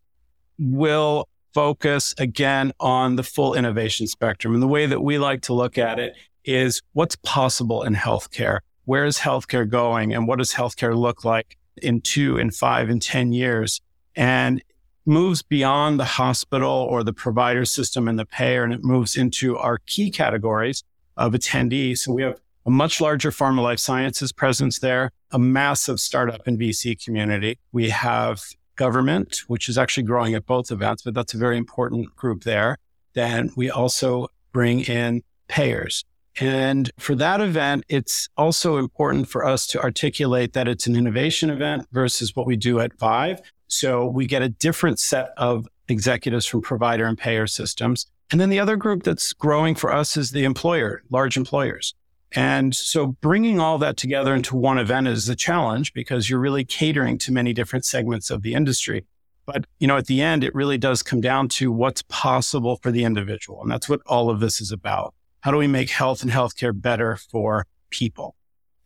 will 0.59 1.29
focus 1.53 2.13
again 2.17 2.71
on 2.79 3.15
the 3.15 3.23
full 3.23 3.53
innovation 3.53 4.07
spectrum. 4.07 4.53
And 4.53 4.63
the 4.63 4.67
way 4.67 4.85
that 4.85 5.01
we 5.01 5.17
like 5.17 5.41
to 5.43 5.53
look 5.53 5.77
at 5.77 5.99
it 5.99 6.15
is 6.45 6.81
what's 6.93 7.15
possible 7.17 7.83
in 7.83 7.95
healthcare. 7.95 8.59
where 8.85 9.05
is 9.05 9.19
healthcare 9.19 9.69
going 9.69 10.13
and 10.13 10.27
what 10.27 10.39
does 10.39 10.53
healthcare 10.53 10.95
look 10.97 11.23
like 11.23 11.57
in 11.81 12.01
two 12.01 12.37
and 12.37 12.53
five 12.53 12.89
and 12.89 13.01
10 13.01 13.31
years? 13.31 13.79
And 14.15 14.61
moves 15.05 15.41
beyond 15.41 15.99
the 15.99 16.05
hospital 16.05 16.69
or 16.69 17.03
the 17.03 17.13
provider 17.13 17.65
system 17.65 18.07
and 18.07 18.19
the 18.19 18.25
payer, 18.25 18.63
and 18.63 18.73
it 18.73 18.83
moves 18.83 19.15
into 19.17 19.57
our 19.57 19.79
key 19.79 20.11
categories 20.11 20.83
of 21.17 21.33
attendees. 21.33 21.99
So 21.99 22.13
we 22.13 22.23
have 22.23 22.39
a 22.65 22.69
much 22.69 23.01
larger 23.01 23.31
pharma 23.31 23.61
life 23.61 23.79
sciences 23.79 24.31
presence 24.31 24.79
there, 24.79 25.11
a 25.31 25.39
massive 25.39 25.99
startup 25.99 26.45
and 26.45 26.59
VC 26.59 27.03
community. 27.03 27.57
We 27.71 27.89
have 27.89 28.43
government, 28.75 29.41
which 29.47 29.69
is 29.69 29.77
actually 29.77 30.03
growing 30.03 30.33
at 30.33 30.45
both 30.45 30.71
events, 30.71 31.03
but 31.03 31.13
that's 31.13 31.33
a 31.33 31.37
very 31.37 31.57
important 31.57 32.15
group 32.15 32.43
there. 32.43 32.77
Then 33.13 33.51
we 33.55 33.69
also 33.69 34.27
bring 34.51 34.81
in 34.81 35.23
payers. 35.47 36.03
And 36.39 36.89
for 36.97 37.13
that 37.15 37.41
event, 37.41 37.83
it's 37.89 38.29
also 38.37 38.77
important 38.77 39.27
for 39.27 39.45
us 39.45 39.67
to 39.67 39.81
articulate 39.81 40.53
that 40.53 40.67
it's 40.67 40.87
an 40.87 40.95
innovation 40.95 41.49
event 41.49 41.87
versus 41.91 42.35
what 42.35 42.47
we 42.47 42.55
do 42.55 42.79
at 42.79 42.97
Vive. 42.97 43.41
So 43.67 44.05
we 44.05 44.27
get 44.27 44.41
a 44.41 44.49
different 44.49 44.99
set 44.99 45.31
of 45.37 45.67
executives 45.89 46.45
from 46.45 46.61
provider 46.61 47.05
and 47.05 47.17
payer 47.17 47.47
systems. 47.47 48.05
And 48.31 48.39
then 48.39 48.49
the 48.49 48.59
other 48.59 48.77
group 48.77 49.03
that's 49.03 49.33
growing 49.33 49.75
for 49.75 49.91
us 49.93 50.15
is 50.15 50.31
the 50.31 50.45
employer, 50.45 51.03
large 51.09 51.35
employers. 51.35 51.93
And 52.33 52.73
so 52.73 53.07
bringing 53.07 53.59
all 53.59 53.77
that 53.79 53.97
together 53.97 54.33
into 54.33 54.55
one 54.55 54.77
event 54.77 55.07
is 55.07 55.27
a 55.27 55.35
challenge 55.35 55.93
because 55.93 56.29
you're 56.29 56.39
really 56.39 56.63
catering 56.63 57.17
to 57.19 57.31
many 57.31 57.51
different 57.53 57.85
segments 57.85 58.29
of 58.29 58.41
the 58.41 58.53
industry. 58.53 59.05
But, 59.45 59.65
you 59.79 59.87
know, 59.87 59.97
at 59.97 60.05
the 60.05 60.21
end, 60.21 60.43
it 60.43 60.55
really 60.55 60.77
does 60.77 61.03
come 61.03 61.19
down 61.19 61.49
to 61.49 61.71
what's 61.71 62.03
possible 62.03 62.77
for 62.81 62.91
the 62.91 63.03
individual. 63.03 63.61
And 63.61 63.71
that's 63.71 63.89
what 63.89 64.01
all 64.05 64.29
of 64.29 64.39
this 64.39 64.61
is 64.61 64.71
about. 64.71 65.13
How 65.41 65.51
do 65.51 65.57
we 65.57 65.67
make 65.67 65.89
health 65.89 66.21
and 66.21 66.31
healthcare 66.31 66.79
better 66.79 67.17
for 67.17 67.65
people? 67.89 68.35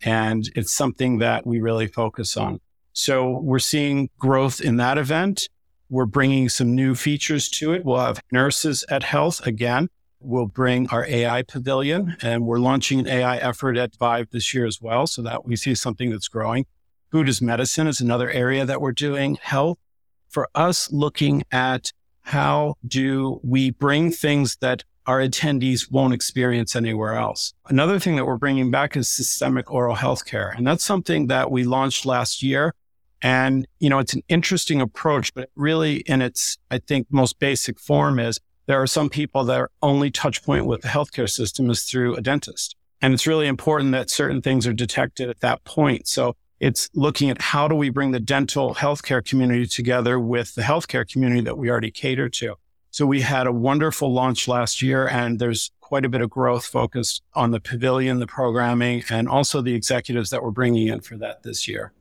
And 0.01 0.49
it's 0.55 0.73
something 0.73 1.19
that 1.19 1.45
we 1.45 1.62
really 1.62 1.88
focus 1.88 2.38
on. 2.38 2.62
So 2.93 3.39
we're 3.41 3.60
seeing 3.60 4.10
growth 4.17 4.62
in 4.62 4.77
that 4.77 4.97
event. 4.97 5.49
We're 5.89 6.05
bringing 6.05 6.49
some 6.49 6.73
new 6.73 6.95
features 6.95 7.49
to 7.49 7.73
it. 7.73 7.86
We'll 7.86 7.99
have 7.99 8.21
nurses 8.31 8.86
at 8.89 9.03
health 9.03 9.45
again. 9.45 9.89
We'll 10.25 10.47
bring 10.47 10.89
our 10.89 11.05
AI 11.05 11.43
pavilion 11.43 12.17
and 12.21 12.47
we're 12.47 12.57
launching 12.57 12.99
an 12.99 13.07
AI 13.07 13.38
effort 13.38 13.77
at 13.77 13.95
Vive 13.95 14.31
this 14.31 14.55
year 14.55 14.65
as 14.65 14.81
well. 14.81 15.05
So 15.05 15.21
that 15.21 15.45
we 15.45 15.55
see 15.55 15.75
something 15.75 16.09
that's 16.09 16.27
growing. 16.27 16.65
Food 17.11 17.29
as 17.29 17.41
medicine 17.41 17.85
is 17.85 18.01
another 18.01 18.31
area 18.31 18.65
that 18.65 18.81
we're 18.81 18.91
doing. 18.91 19.35
Health 19.35 19.77
for 20.27 20.49
us 20.55 20.91
looking 20.91 21.43
at 21.51 21.91
how 22.23 22.75
do 22.85 23.39
we 23.43 23.69
bring 23.69 24.11
things 24.11 24.57
that 24.61 24.83
our 25.05 25.19
attendees 25.19 25.91
won't 25.91 26.15
experience 26.15 26.75
anywhere 26.75 27.13
else. 27.13 27.53
Another 27.67 27.99
thing 27.99 28.15
that 28.15 28.25
we're 28.25 28.38
bringing 28.38 28.71
back 28.71 28.97
is 28.97 29.07
systemic 29.07 29.71
oral 29.71 29.95
health 29.95 30.25
care. 30.25 30.49
And 30.49 30.65
that's 30.65 30.83
something 30.83 31.27
that 31.27 31.51
we 31.51 31.63
launched 31.63 32.05
last 32.05 32.41
year. 32.41 32.73
And, 33.21 33.67
you 33.79 33.89
know, 33.89 33.99
it's 33.99 34.13
an 34.13 34.23
interesting 34.27 34.81
approach, 34.81 35.33
but 35.35 35.49
really 35.55 35.97
in 35.97 36.23
its, 36.23 36.57
I 36.71 36.79
think, 36.79 37.07
most 37.11 37.39
basic 37.39 37.79
form 37.79 38.17
is 38.17 38.39
there 38.67 38.82
are 38.82 38.88
some 38.88 39.10
people 39.10 39.43
that 39.45 39.54
their 39.54 39.69
only 39.82 40.12
touch 40.12 40.43
point 40.43 40.65
with 40.65 40.82
the 40.82 40.88
healthcare 40.88 41.30
system 41.30 41.69
is 41.69 41.84
through 41.84 42.15
a 42.15 42.21
dentist. 42.21 42.75
And 43.01 43.13
it's 43.13 43.28
really 43.28 43.47
important 43.47 43.91
that 43.91 44.10
certain 44.10 44.41
things 44.41 44.65
are 44.65 44.73
detected 44.73 45.30
at 45.30 45.41
that 45.41 45.63
point. 45.63 46.08
So 46.08 46.36
it's 46.60 46.89
looking 46.93 47.30
at 47.30 47.41
how 47.41 47.67
do 47.67 47.75
we 47.75 47.89
bring 47.89 48.12
the 48.12 48.19
dental 48.19 48.75
healthcare 48.75 49.23
community 49.23 49.67
together 49.67 50.19
with 50.19 50.56
the 50.56 50.62
healthcare 50.62 51.08
community 51.08 51.41
that 51.41 51.58
we 51.58 51.69
already 51.69 51.91
cater 51.91 52.30
to. 52.30 52.56
So 52.91 53.06
we 53.06 53.21
had 53.21 53.45
a 53.45 53.51
wonderful 53.51 54.13
launch 54.13 54.47
last 54.47 54.82
year 54.82 55.08
and 55.08 55.38
there's 55.38 55.71
quite 55.82 56.06
a 56.06 56.10
bit 56.10 56.21
of 56.21 56.30
growth 56.30 56.65
focused 56.65 57.21
on 57.34 57.51
the 57.51 57.60
pavilion, 57.60 58.19
the 58.19 58.28
programming, 58.28 59.04
and 59.10 59.28
also 59.28 59.62
the 59.62 59.75
executives 59.75 60.30
that 60.30 60.41
we're 60.41 60.51
bringing 60.51 60.88
in 60.88 61.01
for 61.01 61.17
that 61.17 61.43
this 61.43 61.67
year. 61.67 61.91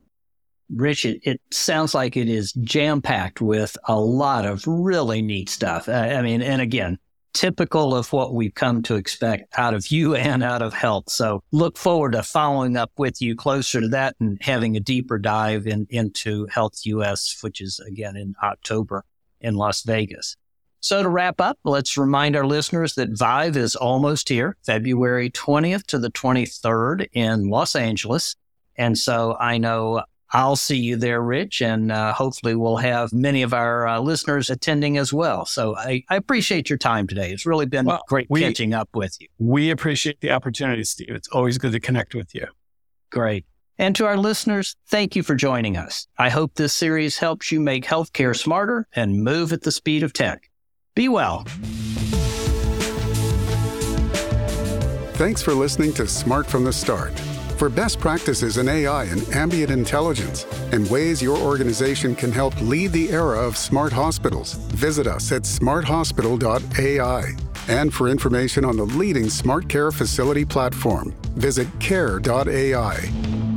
Rich, 0.69 1.05
it, 1.05 1.19
it 1.23 1.41
sounds 1.51 1.93
like 1.93 2.17
it 2.17 2.27
is 2.27 2.53
jam 2.53 3.01
packed 3.01 3.41
with 3.41 3.77
a 3.85 3.99
lot 3.99 4.45
of 4.45 4.63
really 4.65 5.21
neat 5.21 5.49
stuff. 5.49 5.87
Uh, 5.87 5.91
I 5.91 6.21
mean, 6.21 6.41
and 6.41 6.61
again, 6.61 6.97
typical 7.35 7.93
of 7.93 8.11
what 8.13 8.33
we've 8.33 8.55
come 8.55 8.81
to 8.81 8.95
expect 8.95 9.53
out 9.59 9.73
of 9.73 9.87
you 9.87 10.15
and 10.15 10.41
out 10.41 10.61
of 10.61 10.73
health. 10.73 11.09
So 11.09 11.43
look 11.51 11.77
forward 11.77 12.13
to 12.13 12.23
following 12.23 12.77
up 12.77 12.91
with 12.97 13.21
you 13.21 13.35
closer 13.35 13.81
to 13.81 13.87
that 13.89 14.15
and 14.19 14.37
having 14.41 14.75
a 14.75 14.79
deeper 14.79 15.19
dive 15.19 15.67
in, 15.67 15.85
into 15.89 16.47
Health 16.47 16.85
US, 16.85 17.37
which 17.41 17.61
is 17.61 17.79
again 17.79 18.15
in 18.15 18.33
October 18.41 19.03
in 19.41 19.55
Las 19.55 19.83
Vegas. 19.83 20.35
So 20.79 21.01
to 21.01 21.09
wrap 21.09 21.41
up, 21.41 21.57
let's 21.63 21.97
remind 21.97 22.35
our 22.35 22.45
listeners 22.45 22.93
that 22.93 23.09
Vive 23.17 23.57
is 23.57 23.75
almost 23.75 24.29
here, 24.29 24.55
February 24.65 25.31
20th 25.31 25.85
to 25.87 25.97
the 25.97 26.11
23rd 26.11 27.07
in 27.11 27.49
Los 27.49 27.75
Angeles. 27.75 28.35
And 28.75 28.95
so 28.95 29.35
I 29.39 29.57
know 29.57 30.03
I'll 30.35 30.57
see 30.57 30.75
you 30.75 30.97
there, 30.97 31.21
Rich, 31.21 31.61
and 31.61 31.93
uh, 31.93 32.11
hopefully 32.11 32.55
we'll 32.55 32.75
have 32.75 33.13
many 33.13 33.41
of 33.41 33.53
our 33.53 33.87
uh, 33.87 33.99
listeners 34.01 34.49
attending 34.49 34.97
as 34.97 35.13
well. 35.13 35.45
So 35.45 35.77
I, 35.77 36.03
I, 36.09 36.17
appreciate 36.17 36.69
your 36.69 36.77
time 36.77 37.07
today. 37.07 37.31
It's 37.31 37.45
really 37.45 37.65
been 37.65 37.85
well, 37.85 38.01
great 38.09 38.27
we, 38.29 38.41
catching 38.41 38.73
up 38.73 38.89
with 38.93 39.15
you. 39.21 39.29
We 39.37 39.71
appreciate 39.71 40.19
the 40.19 40.31
opportunity, 40.31 40.83
Steve. 40.83 41.11
It's 41.11 41.29
always 41.29 41.57
good 41.57 41.71
to 41.71 41.79
connect 41.79 42.15
with 42.15 42.35
you. 42.35 42.47
Great. 43.11 43.45
And 43.77 43.95
to 43.95 44.05
our 44.05 44.17
listeners, 44.17 44.75
thank 44.89 45.15
you 45.15 45.23
for 45.23 45.35
joining 45.35 45.77
us. 45.77 46.05
I 46.17 46.27
hope 46.27 46.55
this 46.55 46.73
series 46.73 47.17
helps 47.17 47.49
you 47.49 47.61
make 47.61 47.85
healthcare 47.85 48.35
smarter 48.35 48.89
and 48.93 49.23
move 49.23 49.53
at 49.53 49.61
the 49.61 49.71
speed 49.71 50.03
of 50.03 50.11
tech. 50.11 50.49
Be 50.95 51.07
well. 51.07 51.45
Thanks 55.13 55.41
for 55.41 55.53
listening 55.53 55.93
to 55.93 56.05
Smart 56.05 56.45
from 56.45 56.65
the 56.65 56.73
Start. 56.73 57.13
For 57.57 57.69
best 57.69 57.99
practices 57.99 58.57
in 58.57 58.67
AI 58.67 59.05
and 59.05 59.27
ambient 59.33 59.71
intelligence 59.71 60.45
and 60.73 60.89
ways 60.89 61.21
your 61.21 61.37
organization 61.37 62.13
can 62.13 62.31
help 62.31 62.59
lead 62.59 62.91
the 62.91 63.09
era 63.09 63.39
of 63.39 63.55
smart 63.55 63.93
hospitals, 63.93 64.55
visit 64.73 65.07
us 65.07 65.31
at 65.31 65.43
smarthospital.ai. 65.43 67.23
And 67.67 67.93
for 67.93 68.09
information 68.09 68.65
on 68.65 68.75
the 68.75 68.85
leading 68.85 69.29
smart 69.29 69.69
care 69.69 69.91
facility 69.91 70.43
platform, 70.43 71.15
visit 71.35 71.67
care.ai. 71.79 73.54